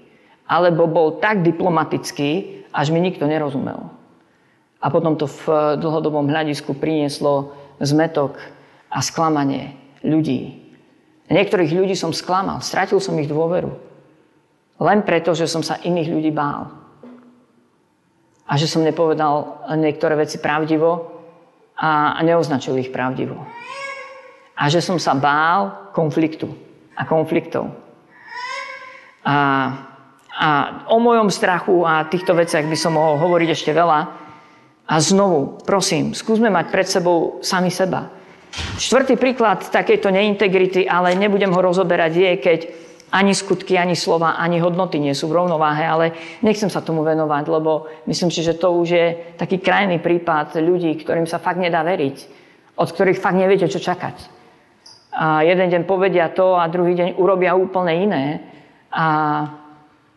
alebo 0.49 0.89
bol 0.89 1.21
tak 1.21 1.45
diplomatický, 1.45 2.63
až 2.73 2.89
mi 2.89 3.01
nikto 3.01 3.25
nerozumel. 3.29 3.91
A 4.81 4.89
potom 4.89 5.13
to 5.13 5.29
v 5.29 5.77
dlhodobom 5.77 6.25
hľadisku 6.25 6.73
prinieslo 6.73 7.53
zmetok 7.77 8.41
a 8.89 8.99
sklamanie 9.05 9.77
ľudí, 10.01 10.61
Niektorých 11.31 11.71
ľudí 11.71 11.95
som 11.95 12.11
sklamal, 12.11 12.59
stratil 12.59 12.99
som 12.99 13.15
ich 13.15 13.31
dôveru. 13.31 13.71
Len 14.83 14.99
preto, 15.07 15.31
že 15.31 15.47
som 15.47 15.63
sa 15.63 15.79
iných 15.79 16.11
ľudí 16.11 16.31
bál. 16.35 16.67
A 18.43 18.59
že 18.59 18.67
som 18.67 18.83
nepovedal 18.83 19.63
niektoré 19.79 20.19
veci 20.19 20.43
pravdivo 20.43 21.10
a 21.81 22.21
neoznačil 22.21 22.77
ich 22.77 22.93
pravdivo. 22.93 23.41
A 24.53 24.69
že 24.69 24.85
som 24.85 25.01
sa 25.01 25.17
bál 25.17 25.89
konfliktu 25.97 26.53
a 26.93 27.09
konfliktov. 27.09 27.73
A, 29.25 29.37
a 30.29 30.49
o 30.93 31.01
mojom 31.01 31.33
strachu 31.33 31.81
a 31.81 32.05
týchto 32.05 32.37
veciach 32.37 32.69
by 32.69 32.77
som 32.77 32.93
mohol 32.93 33.17
hovoriť 33.17 33.49
ešte 33.49 33.73
veľa. 33.73 33.99
A 34.85 34.95
znovu, 35.01 35.57
prosím, 35.65 36.13
skúsme 36.13 36.53
mať 36.53 36.65
pred 36.69 36.85
sebou 36.85 37.41
sami 37.41 37.73
seba. 37.73 38.13
Štvrtý 38.77 39.15
príklad 39.15 39.63
takejto 39.71 40.11
neintegrity, 40.11 40.83
ale 40.85 41.15
nebudem 41.15 41.49
ho 41.49 41.61
rozoberať, 41.63 42.11
je, 42.13 42.31
keď 42.37 42.59
Ani 43.11 43.35
skutky, 43.35 43.75
ani 43.75 43.95
slova, 43.95 44.39
ani 44.39 44.63
hodnoty 44.63 44.95
nie 44.95 45.11
sú 45.11 45.27
v 45.27 45.43
rovnováhe, 45.43 45.83
ale 45.83 46.05
nechcem 46.39 46.71
sa 46.71 46.79
tomu 46.79 47.03
venovať, 47.03 47.43
lebo 47.51 47.91
myslím 48.07 48.31
si, 48.31 48.39
že 48.39 48.55
to 48.55 48.71
už 48.71 48.87
je 48.87 49.07
taký 49.35 49.59
krajný 49.59 49.99
prípad 49.99 50.55
ľudí, 50.63 50.95
ktorým 50.95 51.27
sa 51.27 51.35
fakt 51.43 51.59
nedá 51.59 51.83
veriť, 51.83 52.17
od 52.79 52.87
ktorých 52.87 53.19
fakt 53.19 53.35
neviete, 53.35 53.67
čo 53.67 53.83
čakať. 53.83 54.15
A 55.11 55.43
jeden 55.43 55.67
deň 55.67 55.83
povedia 55.83 56.31
to 56.31 56.55
a 56.55 56.71
druhý 56.71 56.95
deň 56.95 57.19
urobia 57.19 57.51
úplne 57.51 57.93
iné. 57.99 58.25
A, 58.95 59.07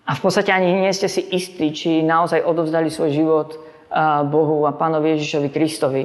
a 0.07 0.11
v 0.15 0.21
podstate 0.23 0.55
ani 0.55 0.87
nie 0.87 0.95
ste 0.95 1.11
si 1.11 1.19
istí, 1.35 1.75
či 1.75 2.07
naozaj 2.07 2.47
odovzdali 2.47 2.95
svoj 2.95 3.11
život 3.11 3.59
Bohu 4.31 4.67
a 4.71 4.75
Pánovi 4.79 5.19
Ježišovi 5.19 5.49
Kristovi. 5.51 6.05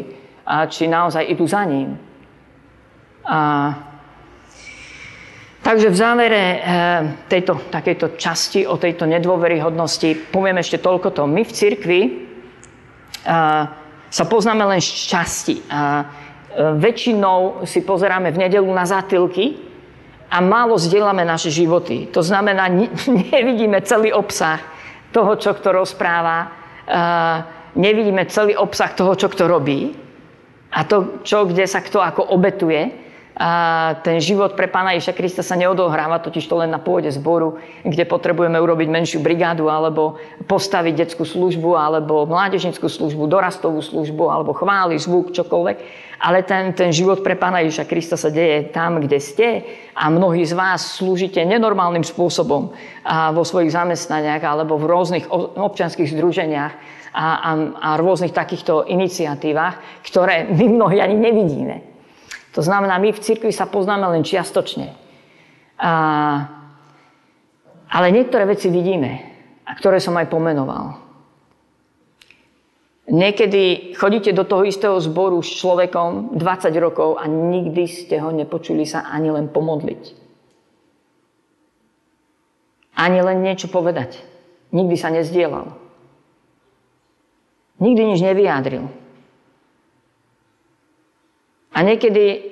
A 0.50 0.66
či 0.66 0.90
naozaj 0.90 1.30
idú 1.30 1.46
za 1.46 1.62
ním. 1.70 2.02
A 3.30 3.40
Takže 5.60 5.92
v 5.92 5.98
závere 5.98 6.44
eh, 6.44 6.60
tejto 7.28 7.68
takejto 7.68 8.16
časti 8.16 8.64
o 8.64 8.80
tejto 8.80 9.04
nedôveryhodnosti 9.04 10.32
poviem 10.32 10.64
ešte 10.64 10.80
toľko 10.80 11.12
to. 11.12 11.24
My 11.28 11.44
v 11.44 11.52
cirkvi 11.52 12.02
eh, 12.08 13.64
sa 14.10 14.24
poznáme 14.26 14.64
len 14.64 14.80
z 14.80 15.12
časti. 15.12 15.56
A 15.68 15.80
eh, 16.00 16.74
väčšinou 16.80 17.68
si 17.68 17.84
pozeráme 17.84 18.32
v 18.32 18.48
nedelu 18.48 18.70
na 18.72 18.88
zátylky 18.88 19.60
a 20.32 20.40
málo 20.40 20.80
zdieľame 20.80 21.28
naše 21.28 21.52
životy. 21.52 22.08
To 22.16 22.24
znamená, 22.24 22.72
nevidíme 23.36 23.84
celý 23.84 24.16
obsah 24.16 24.64
toho, 25.12 25.36
čo 25.42 25.58
kto 25.58 25.74
rozpráva, 25.74 26.54
nevidíme 27.74 28.30
celý 28.30 28.54
obsah 28.54 28.94
toho, 28.94 29.18
čo 29.18 29.26
kto 29.26 29.50
robí 29.50 29.90
a 30.70 30.86
to, 30.86 31.26
čo, 31.26 31.50
kde 31.50 31.66
sa 31.66 31.82
kto 31.82 31.98
ako 31.98 32.30
obetuje. 32.30 33.09
A 33.40 33.52
ten 34.04 34.20
život 34.20 34.52
pre 34.60 34.68
Pána 34.68 35.00
Ježiša 35.00 35.16
Krista 35.16 35.40
sa 35.40 35.56
neodohráva 35.56 36.20
totiž 36.20 36.44
to 36.44 36.60
len 36.60 36.76
na 36.76 36.76
pôde 36.76 37.08
zboru, 37.08 37.56
kde 37.88 38.04
potrebujeme 38.04 38.60
urobiť 38.60 38.92
menšiu 38.92 39.24
brigádu, 39.24 39.72
alebo 39.72 40.20
postaviť 40.44 40.94
detskú 41.08 41.24
službu, 41.24 41.72
alebo 41.80 42.28
mládežnickú 42.28 42.92
službu, 42.92 43.32
dorastovú 43.32 43.80
službu, 43.80 44.28
alebo 44.28 44.52
chváli, 44.52 45.00
zvuk, 45.00 45.32
čokoľvek. 45.32 45.78
Ale 46.20 46.44
ten, 46.44 46.76
ten 46.76 46.92
život 46.92 47.24
pre 47.24 47.40
Pána 47.40 47.64
Ježiša 47.64 47.88
Krista 47.88 48.20
sa 48.20 48.28
deje 48.28 48.76
tam, 48.76 49.00
kde 49.00 49.24
ste 49.24 49.48
a 49.96 50.12
mnohí 50.12 50.44
z 50.44 50.52
vás 50.52 51.00
slúžite 51.00 51.40
nenormálnym 51.40 52.04
spôsobom 52.04 52.76
a 53.08 53.32
vo 53.32 53.48
svojich 53.48 53.72
zamestnaniach 53.72 54.44
alebo 54.44 54.76
v 54.76 54.84
rôznych 54.84 55.32
občanských 55.56 56.12
združeniach 56.12 56.74
a, 57.16 57.28
a, 57.40 57.52
a 57.72 57.90
rôznych 57.96 58.36
takýchto 58.36 58.84
iniciatívach, 58.84 60.04
ktoré 60.04 60.52
my 60.52 60.66
mnohí 60.76 61.00
ani 61.00 61.16
nevidíme. 61.16 61.89
To 62.58 62.62
znamená, 62.66 62.98
my 62.98 63.14
v 63.14 63.24
cirkvi 63.24 63.54
sa 63.54 63.70
poznáme 63.70 64.10
len 64.10 64.26
čiastočne. 64.26 64.94
A, 65.80 65.94
ale 67.90 68.08
niektoré 68.10 68.50
veci 68.50 68.74
vidíme, 68.74 69.12
a 69.70 69.72
ktoré 69.78 70.02
som 70.02 70.18
aj 70.18 70.34
pomenoval. 70.34 71.10
Niekedy 73.10 73.94
chodíte 73.98 74.30
do 74.38 74.46
toho 74.46 74.62
istého 74.70 74.94
zboru 75.02 75.42
s 75.42 75.50
človekom 75.58 76.38
20 76.38 76.74
rokov 76.78 77.18
a 77.18 77.26
nikdy 77.26 77.90
ste 77.90 78.22
ho 78.22 78.30
nepočuli 78.30 78.86
sa 78.86 79.10
ani 79.10 79.34
len 79.34 79.50
pomodliť. 79.50 80.04
Ani 83.02 83.20
len 83.26 83.42
niečo 83.42 83.66
povedať. 83.66 84.22
Nikdy 84.70 84.96
sa 84.98 85.10
nezdielal. 85.10 85.74
Nikdy 87.82 88.02
nič 88.14 88.20
nevyjadril. 88.22 88.86
A 91.80 91.88
niekedy 91.88 92.44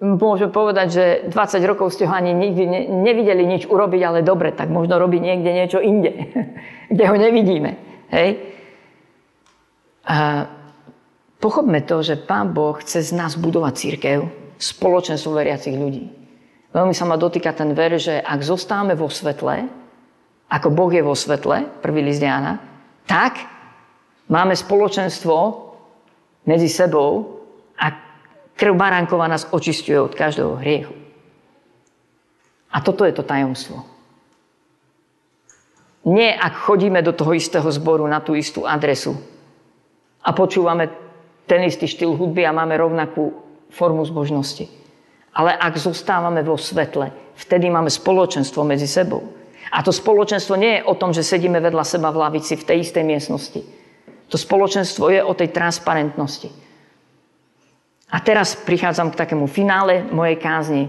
môžem 0.00 0.48
povedať, 0.48 0.86
že 0.88 1.04
20 1.28 1.60
rokov 1.68 1.92
ste 1.92 2.08
ho 2.08 2.14
ani 2.16 2.32
nikdy 2.32 2.64
ne, 2.64 2.80
nevideli 3.04 3.44
nič 3.44 3.68
urobiť, 3.68 4.00
ale 4.00 4.24
dobre, 4.24 4.56
tak 4.56 4.72
možno 4.72 4.96
robí 4.96 5.20
niekde 5.20 5.52
niečo 5.52 5.76
inde, 5.84 6.32
kde 6.92 7.04
ho 7.04 7.16
nevidíme. 7.20 7.76
Hej? 8.08 8.40
A 10.08 10.48
pochopme 11.36 11.84
to, 11.84 12.00
že 12.00 12.16
Pán 12.16 12.56
Boh 12.56 12.80
chce 12.80 13.04
z 13.04 13.12
nás 13.12 13.36
budovať 13.36 13.72
církev, 13.76 14.18
spoločenstvo 14.56 15.36
veriacich 15.36 15.76
ľudí. 15.76 16.08
Veľmi 16.72 16.96
sa 16.96 17.04
ma 17.04 17.20
dotýka 17.20 17.52
ten 17.52 17.76
ver, 17.76 18.00
že 18.00 18.24
ak 18.24 18.40
zostávame 18.40 18.96
vo 18.96 19.12
svetle, 19.12 19.68
ako 20.48 20.68
Boh 20.72 20.88
je 20.88 21.04
vo 21.04 21.12
svetle, 21.12 21.68
prvý 21.84 22.00
list 22.00 22.24
Jana, 22.24 22.56
tak 23.04 23.36
máme 24.32 24.56
spoločenstvo 24.56 25.36
medzi 26.48 26.72
sebou 26.72 27.41
Krv 28.62 28.78
baránkova 28.78 29.26
nás 29.26 29.50
očistuje 29.50 29.98
od 29.98 30.14
každého 30.14 30.54
hriechu. 30.62 30.94
A 32.70 32.78
toto 32.78 33.02
je 33.02 33.10
to 33.10 33.26
tajomstvo. 33.26 33.82
Nie, 36.06 36.38
ak 36.38 36.62
chodíme 36.62 37.02
do 37.02 37.10
toho 37.10 37.34
istého 37.34 37.66
zboru 37.74 38.06
na 38.06 38.22
tú 38.22 38.38
istú 38.38 38.62
adresu 38.62 39.18
a 40.22 40.30
počúvame 40.30 40.94
ten 41.50 41.66
istý 41.66 41.90
štýl 41.90 42.14
hudby 42.14 42.46
a 42.46 42.54
máme 42.54 42.78
rovnakú 42.78 43.34
formu 43.66 44.06
zbožnosti. 44.06 44.70
Ale 45.34 45.58
ak 45.58 45.82
zostávame 45.82 46.46
vo 46.46 46.54
svetle, 46.54 47.10
vtedy 47.34 47.66
máme 47.66 47.90
spoločenstvo 47.90 48.62
medzi 48.62 48.86
sebou. 48.86 49.26
A 49.74 49.82
to 49.82 49.90
spoločenstvo 49.90 50.54
nie 50.54 50.78
je 50.78 50.86
o 50.86 50.94
tom, 50.94 51.10
že 51.10 51.26
sedíme 51.26 51.58
vedľa 51.58 51.82
seba 51.82 52.14
v 52.14 52.30
lavici 52.30 52.54
v 52.54 52.62
tej 52.62 52.86
istej 52.86 53.02
miestnosti. 53.02 53.58
To 54.30 54.38
spoločenstvo 54.38 55.10
je 55.10 55.18
o 55.18 55.34
tej 55.34 55.50
transparentnosti. 55.50 56.71
A 58.12 58.20
teraz 58.20 58.52
prichádzam 58.52 59.08
k 59.10 59.20
takému 59.24 59.48
finále 59.48 60.04
mojej 60.12 60.36
kázni. 60.36 60.84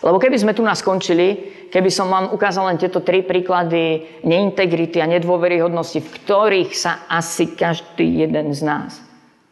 Lebo 0.00 0.16
keby 0.16 0.36
sme 0.40 0.56
tu 0.56 0.64
nás 0.64 0.80
skončili, 0.80 1.52
keby 1.68 1.92
som 1.92 2.08
vám 2.08 2.32
ukázal 2.32 2.72
len 2.72 2.80
tieto 2.80 3.04
tri 3.04 3.20
príklady 3.20 4.08
neintegrity 4.24 4.96
a 5.04 5.10
nedôveryhodnosti, 5.12 6.00
v 6.00 6.12
ktorých 6.24 6.72
sa 6.72 7.04
asi 7.04 7.52
každý 7.52 8.24
jeden 8.24 8.56
z 8.56 8.64
nás 8.64 9.04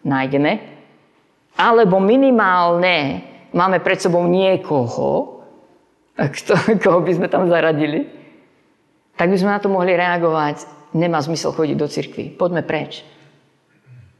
nájdeme, 0.08 0.56
alebo 1.60 2.00
minimálne 2.00 3.20
máme 3.52 3.84
pred 3.84 4.00
sebou 4.00 4.24
niekoho, 4.24 5.44
kto, 6.16 6.80
koho 6.80 7.04
by 7.04 7.12
sme 7.12 7.28
tam 7.28 7.44
zaradili, 7.44 8.08
tak 9.20 9.28
by 9.28 9.36
sme 9.36 9.52
na 9.52 9.60
to 9.60 9.68
mohli 9.68 9.92
reagovať, 9.98 10.64
nemá 10.96 11.20
zmysel 11.20 11.52
chodiť 11.52 11.76
do 11.76 11.88
cirkvi, 11.90 12.24
poďme 12.32 12.64
preč. 12.64 13.04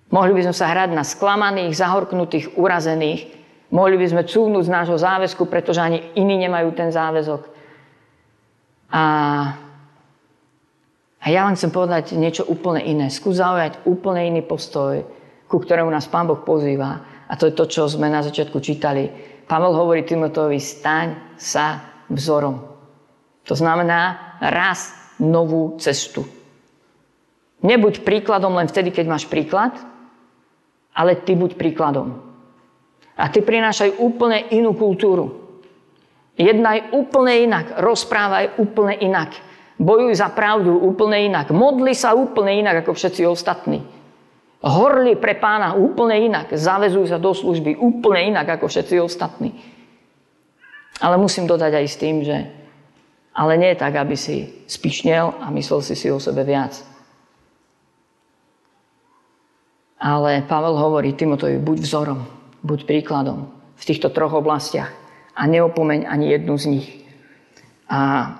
Mohli 0.09 0.41
by 0.41 0.43
sme 0.49 0.57
sa 0.57 0.73
hrať 0.73 0.91
na 0.97 1.05
sklamaných, 1.05 1.77
zahorknutých, 1.77 2.57
urazených. 2.57 3.29
Mohli 3.69 3.97
by 4.01 4.07
sme 4.09 4.23
cúvnuť 4.25 4.65
z 4.65 4.73
nášho 4.73 4.97
záväzku, 4.97 5.45
pretože 5.45 5.85
ani 5.85 6.01
iní 6.17 6.41
nemajú 6.41 6.73
ten 6.73 6.89
záväzok. 6.89 7.45
A, 8.89 9.05
a 11.21 11.27
ja 11.29 11.45
len 11.45 11.53
chcem 11.61 11.69
povedať 11.69 12.17
niečo 12.17 12.49
úplne 12.49 12.81
iné. 12.81 13.13
Skús 13.13 13.37
zaujať 13.37 13.85
úplne 13.85 14.25
iný 14.25 14.41
postoj, 14.41 15.05
ku 15.45 15.61
ktorému 15.61 15.93
nás 15.93 16.09
Pán 16.09 16.25
Boh 16.25 16.41
pozýva. 16.41 17.05
A 17.29 17.37
to 17.37 17.53
je 17.53 17.53
to, 17.53 17.69
čo 17.69 17.85
sme 17.85 18.09
na 18.09 18.25
začiatku 18.25 18.57
čítali. 18.65 19.13
Pavel 19.45 19.77
hovorí 19.77 20.09
Timotovi, 20.09 20.57
staň 20.57 21.37
sa 21.37 21.85
vzorom. 22.09 22.65
To 23.45 23.53
znamená, 23.53 24.37
raz 24.41 24.97
novú 25.21 25.77
cestu. 25.77 26.25
Nebuď 27.61 28.01
príkladom 28.07 28.57
len 28.57 28.71
vtedy, 28.71 28.89
keď 28.89 29.05
máš 29.09 29.25
príklad, 29.29 29.77
ale 30.99 31.23
ty 31.23 31.39
buď 31.39 31.55
príkladom. 31.55 32.19
A 33.15 33.31
ty 33.31 33.39
prinášaj 33.43 34.03
úplne 34.03 34.51
inú 34.51 34.75
kultúru. 34.75 35.47
Jednaj 36.39 36.95
úplne 36.95 37.47
inak, 37.47 37.79
rozprávaj 37.79 38.59
úplne 38.59 38.99
inak. 38.99 39.35
Bojuj 39.79 40.19
za 40.19 40.31
pravdu 40.35 40.75
úplne 40.75 41.31
inak. 41.31 41.55
Modli 41.55 41.95
sa 41.95 42.15
úplne 42.15 42.59
inak 42.59 42.83
ako 42.83 42.99
všetci 42.99 43.23
ostatní. 43.27 43.83
Horli 44.59 45.15
pre 45.15 45.39
pána 45.39 45.79
úplne 45.79 46.19
inak. 46.19 46.51
Zavezuj 46.51 47.15
sa 47.15 47.23
do 47.23 47.31
služby 47.31 47.79
úplne 47.79 48.35
inak 48.35 48.59
ako 48.59 48.67
všetci 48.67 48.99
ostatní. 48.99 49.55
Ale 50.99 51.15
musím 51.15 51.47
dodať 51.47 51.73
aj 51.79 51.87
s 51.87 51.97
tým, 51.99 52.17
že 52.27 52.37
ale 53.39 53.55
nie 53.55 53.71
tak, 53.79 53.95
aby 53.95 54.19
si 54.19 54.67
spišnel 54.67 55.39
a 55.39 55.47
myslel 55.55 55.79
si 55.79 55.95
si 55.95 56.11
o 56.11 56.19
sebe 56.19 56.43
viac. 56.43 56.98
Ale 59.99 60.47
Pavel 60.47 60.79
hovorí 60.79 61.13
Timotovi, 61.13 61.59
buď 61.59 61.79
vzorom, 61.83 62.21
buď 62.63 62.87
príkladom 62.87 63.51
v 63.79 63.83
týchto 63.83 64.15
troch 64.15 64.35
oblastiach 64.35 64.91
a 65.35 65.43
neopomeň 65.47 66.07
ani 66.07 66.35
jednu 66.35 66.55
z 66.59 66.65
nich. 66.67 66.89
A 67.91 68.31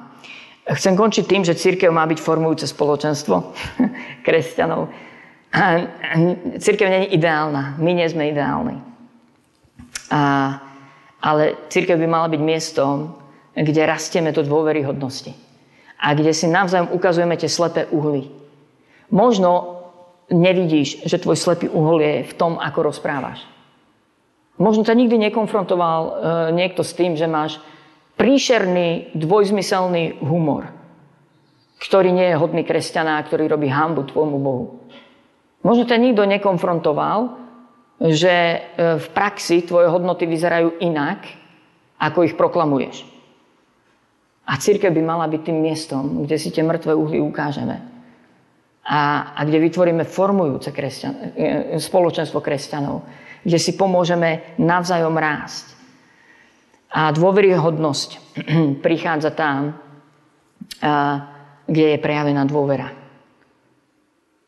chcem 0.75 0.99
končiť 0.99 1.25
tým, 1.27 1.43
že 1.47 1.59
církev 1.59 1.91
má 1.95 2.07
byť 2.07 2.19
formujúce 2.19 2.67
spoločenstvo 2.67 3.55
kresťanov. 4.27 4.91
A 5.55 5.89
církev 6.61 6.87
nie 6.91 7.15
ideálna. 7.15 7.79
My 7.81 7.97
nie 7.97 8.05
sme 8.11 8.29
ideálni. 8.29 8.77
A, 10.13 10.21
ale 11.23 11.57
církev 11.73 11.97
by 11.97 12.07
mala 12.07 12.29
byť 12.29 12.43
miestom, 12.43 13.17
kde 13.57 13.89
rastieme 13.89 14.35
do 14.35 14.45
dôveryhodnosti. 14.45 15.33
A 15.99 16.15
kde 16.15 16.31
si 16.31 16.47
navzájom 16.47 16.95
ukazujeme 16.95 17.35
tie 17.35 17.51
slepé 17.51 17.91
uhly. 17.91 18.31
Možno 19.09 19.78
nevidíš, 20.29 21.05
že 21.05 21.21
tvoj 21.21 21.37
slepý 21.37 21.67
uhol 21.69 22.01
je 22.01 22.15
v 22.29 22.33
tom, 22.37 22.61
ako 22.61 22.93
rozprávaš. 22.93 23.45
Možno 24.59 24.83
ťa 24.83 24.99
nikdy 24.99 25.17
nekonfrontoval 25.31 26.01
e, 26.03 26.11
niekto 26.53 26.83
s 26.83 26.93
tým, 26.93 27.15
že 27.15 27.31
máš 27.31 27.63
príšerný, 28.19 29.15
dvojzmyselný 29.15 30.19
humor, 30.19 30.75
ktorý 31.79 32.11
nie 32.11 32.35
je 32.35 32.41
hodný 32.41 32.67
kresťana, 32.67 33.23
ktorý 33.23 33.47
robí 33.47 33.71
hambu 33.71 34.03
tvojmu 34.11 34.39
Bohu. 34.43 34.83
Možno 35.63 35.87
ťa 35.87 36.03
nikto 36.03 36.27
nekonfrontoval, 36.27 37.39
že 38.03 38.35
e, 38.35 38.59
v 38.99 39.07
praxi 39.15 39.63
tvoje 39.63 39.87
hodnoty 39.91 40.27
vyzerajú 40.27 40.83
inak, 40.83 41.23
ako 41.99 42.27
ich 42.27 42.35
proklamuješ. 42.35 43.07
A 44.49 44.57
církev 44.59 44.91
by 44.91 45.03
mala 45.03 45.27
byť 45.31 45.41
tým 45.45 45.59
miestom, 45.61 46.25
kde 46.25 46.37
si 46.41 46.49
tie 46.51 46.65
mŕtve 46.65 46.97
uhly 46.97 47.21
ukážeme. 47.21 47.98
A, 48.89 49.33
a 49.37 49.41
kde 49.45 49.61
vytvoríme 49.61 50.09
formujúce 50.09 50.73
kresťan, 50.73 51.13
e, 51.37 51.77
spoločenstvo 51.77 52.41
kresťanov, 52.41 53.05
kde 53.45 53.59
si 53.61 53.77
pomôžeme 53.77 54.57
navzájom 54.57 55.13
rásť. 55.13 55.77
A 56.89 57.13
dôveryhodnosť 57.13 58.11
prichádza 58.87 59.37
tam, 59.37 59.77
kde 61.69 61.87
je 61.95 61.99
prejavená 62.01 62.49
dôvera. 62.49 62.89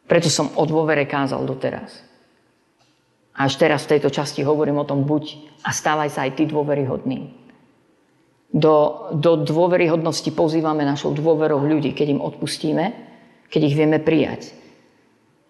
Preto 0.09 0.27
som 0.27 0.51
o 0.59 0.65
dôvere 0.67 1.07
kázal 1.07 1.47
doteraz. 1.47 2.03
A 3.37 3.47
až 3.47 3.63
teraz 3.63 3.87
v 3.87 3.97
tejto 3.97 4.11
časti 4.11 4.43
hovorím 4.43 4.83
o 4.83 4.89
tom, 4.89 5.07
buď 5.07 5.39
a 5.63 5.71
stávaj 5.71 6.11
sa 6.11 6.27
aj 6.27 6.35
ty 6.35 6.45
dôveryhodný. 6.51 7.39
Do, 8.51 9.09
do 9.15 9.47
dôveryhodnosti 9.47 10.27
pozývame 10.35 10.83
našou 10.83 11.15
dôverou 11.15 11.63
ľudí, 11.63 11.95
keď 11.95 12.19
im 12.19 12.21
odpustíme, 12.21 13.10
keď 13.51 13.61
ich 13.67 13.77
vieme 13.77 13.99
prijať. 13.99 14.55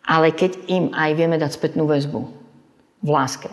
Ale 0.02 0.32
keď 0.32 0.56
im 0.66 0.90
aj 0.90 1.10
vieme 1.14 1.36
dať 1.36 1.54
spätnú 1.54 1.86
väzbu 1.86 2.20
v 3.04 3.08
láske. 3.08 3.52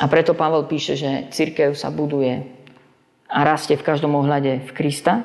A 0.00 0.04
preto 0.06 0.32
Pavel 0.32 0.64
píše, 0.64 0.94
že 0.96 1.28
církev 1.32 1.74
sa 1.74 1.92
buduje 1.92 2.46
a 3.26 3.38
rastie 3.42 3.74
v 3.74 3.86
každom 3.86 4.14
ohľade 4.14 4.62
v 4.64 4.70
Krista 4.72 5.24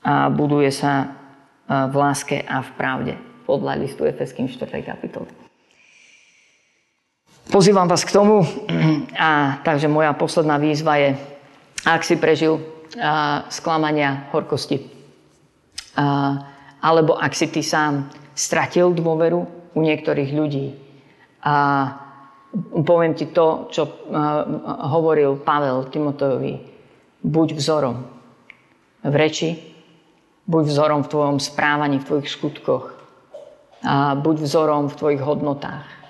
a 0.00 0.32
buduje 0.32 0.72
sa 0.72 1.14
v 1.68 1.94
láske 1.94 2.40
a 2.42 2.64
v 2.64 2.70
pravde 2.74 3.14
podľa 3.44 3.78
listu 3.78 4.06
Efeským 4.08 4.48
4. 4.48 4.70
kapitoly. 4.82 5.28
Pozývam 7.50 7.90
vás 7.90 8.06
k 8.06 8.14
tomu, 8.14 8.46
a 9.18 9.60
takže 9.66 9.90
moja 9.90 10.14
posledná 10.14 10.56
výzva 10.56 10.96
je, 10.96 11.18
ak 11.84 12.06
si 12.06 12.14
prežil 12.16 12.62
a, 12.96 13.44
sklamania, 13.50 14.30
horkosti, 14.30 14.78
a, 15.98 16.38
alebo 16.82 17.14
ak 17.14 17.32
si 17.32 17.46
ty 17.46 17.62
sám 17.62 18.10
stratil 18.34 18.90
dôveru 18.90 19.40
u 19.72 19.80
niektorých 19.80 20.30
ľudí. 20.34 20.74
A 21.46 21.54
poviem 22.82 23.14
ti 23.14 23.30
to, 23.30 23.70
čo 23.70 23.82
a, 23.86 24.44
hovoril 24.92 25.40
Pavel 25.40 25.88
Timotejovi. 25.88 26.54
Buď 27.22 27.54
vzorom 27.54 28.02
v 29.06 29.14
reči, 29.14 29.54
buď 30.50 30.62
vzorom 30.66 31.00
v 31.06 31.10
tvojom 31.10 31.38
správaní, 31.38 32.02
v 32.02 32.06
tvojich 32.06 32.28
skutkoch. 32.28 32.98
A 33.86 34.18
buď 34.18 34.42
vzorom 34.42 34.90
v 34.90 34.98
tvojich 34.98 35.22
hodnotách 35.22 36.02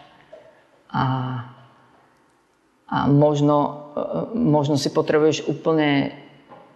a, 0.92 1.04
a 2.92 2.98
možno, 3.08 3.88
možno 4.36 4.76
si 4.76 4.92
potrebuješ 4.92 5.48
úplne 5.48 6.12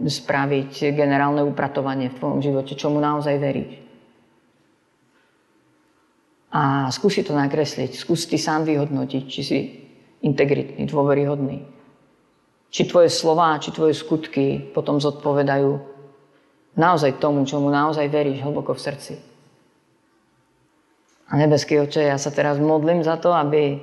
spraviť 0.01 0.93
generálne 0.97 1.45
upratovanie 1.45 2.09
v 2.13 2.17
tvojom 2.17 2.41
živote, 2.41 2.73
čomu 2.77 3.01
naozaj 3.01 3.37
veríš. 3.37 3.86
A 6.55 6.89
skúsi 6.95 7.27
to 7.27 7.35
nakresliť, 7.35 7.99
skús 7.99 8.31
ty 8.31 8.39
sám 8.39 8.65
vyhodnotiť, 8.65 9.25
či 9.27 9.41
si 9.43 9.59
integritný, 10.23 10.87
dôveryhodný. 10.87 11.67
Či 12.71 12.83
tvoje 12.87 13.11
slova, 13.11 13.59
či 13.59 13.75
tvoje 13.75 13.95
skutky 13.95 14.73
potom 14.75 15.03
zodpovedajú 15.03 15.81
naozaj 16.77 17.19
tomu, 17.19 17.43
čomu 17.49 17.73
naozaj 17.73 18.07
veríš 18.09 18.45
hlboko 18.45 18.77
v 18.77 18.85
srdci. 18.85 19.15
A 21.27 21.33
nebeský 21.35 21.83
oče, 21.83 22.07
ja 22.07 22.19
sa 22.21 22.31
teraz 22.31 22.63
modlím 22.63 23.03
za 23.03 23.19
to, 23.19 23.35
aby 23.35 23.83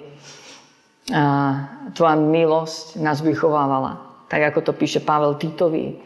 tvoja 1.92 2.16
milosť 2.16 3.04
nás 3.04 3.20
vychovávala. 3.20 4.24
Tak 4.32 4.56
ako 4.56 4.72
to 4.72 4.74
píše 4.74 5.04
Pavel 5.04 5.36
Titovi, 5.36 6.00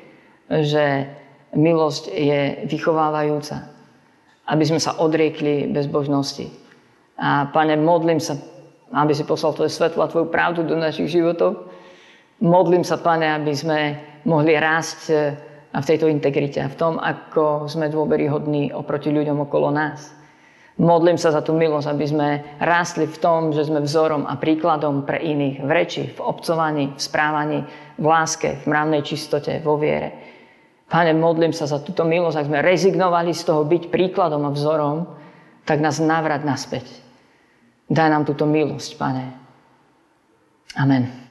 že 0.49 1.05
milosť 1.53 2.03
je 2.09 2.41
vychovávajúca. 2.65 3.76
Aby 4.47 4.63
sme 4.63 4.79
sa 4.79 4.95
odriekli 4.95 5.67
bezbožnosti. 5.67 6.47
A 7.19 7.51
pane, 7.51 7.75
modlím 7.75 8.23
sa, 8.23 8.39
aby 8.95 9.11
si 9.11 9.27
poslal 9.27 9.51
tvoje 9.53 9.73
svetlo 9.73 10.05
a 10.05 10.11
tvoju 10.11 10.31
pravdu 10.31 10.63
do 10.63 10.79
našich 10.79 11.11
životov. 11.11 11.67
Modlím 12.39 12.87
sa, 12.87 13.01
pane, 13.01 13.27
aby 13.27 13.51
sme 13.51 13.79
mohli 14.23 14.53
rásť 14.55 14.99
e, 15.09 15.15
v 15.73 15.85
tejto 15.85 16.07
integrite 16.07 16.61
a 16.61 16.71
v 16.71 16.77
tom, 16.77 16.93
ako 17.01 17.65
sme 17.65 17.89
dôveryhodní 17.89 18.71
oproti 18.71 19.09
ľuďom 19.09 19.49
okolo 19.49 19.73
nás. 19.73 20.13
Modlím 20.77 21.17
sa 21.17 21.33
za 21.33 21.41
tú 21.41 21.57
milosť, 21.57 21.89
aby 21.89 22.05
sme 22.05 22.29
rástli 22.61 23.09
v 23.09 23.17
tom, 23.17 23.49
že 23.49 23.65
sme 23.65 23.81
vzorom 23.81 24.29
a 24.29 24.37
príkladom 24.37 25.09
pre 25.09 25.17
iných 25.17 25.65
v 25.65 25.69
reči, 25.73 26.03
v 26.13 26.19
obcovaní, 26.21 26.93
v 26.93 27.01
správaní, 27.01 27.59
v 27.97 28.05
láske, 28.05 28.61
v 28.61 28.65
mravnej 28.69 29.01
čistote, 29.01 29.57
vo 29.65 29.81
viere. 29.81 30.36
Pane, 30.87 31.11
modlím 31.11 31.51
sa 31.51 31.67
za 31.67 31.83
túto 31.83 32.07
milosť, 32.07 32.39
ak 32.39 32.47
sme 32.47 32.63
rezignovali 32.63 33.35
z 33.35 33.43
toho 33.43 33.67
byť 33.67 33.91
príkladom 33.91 34.47
a 34.47 34.55
vzorom, 34.55 35.03
tak 35.67 35.83
nás 35.83 35.99
navrať 35.99 36.47
naspäť. 36.47 36.85
Daj 37.91 38.07
nám 38.07 38.23
túto 38.23 38.47
milosť, 38.47 38.95
Pane. 38.95 39.25
Amen. 40.79 41.26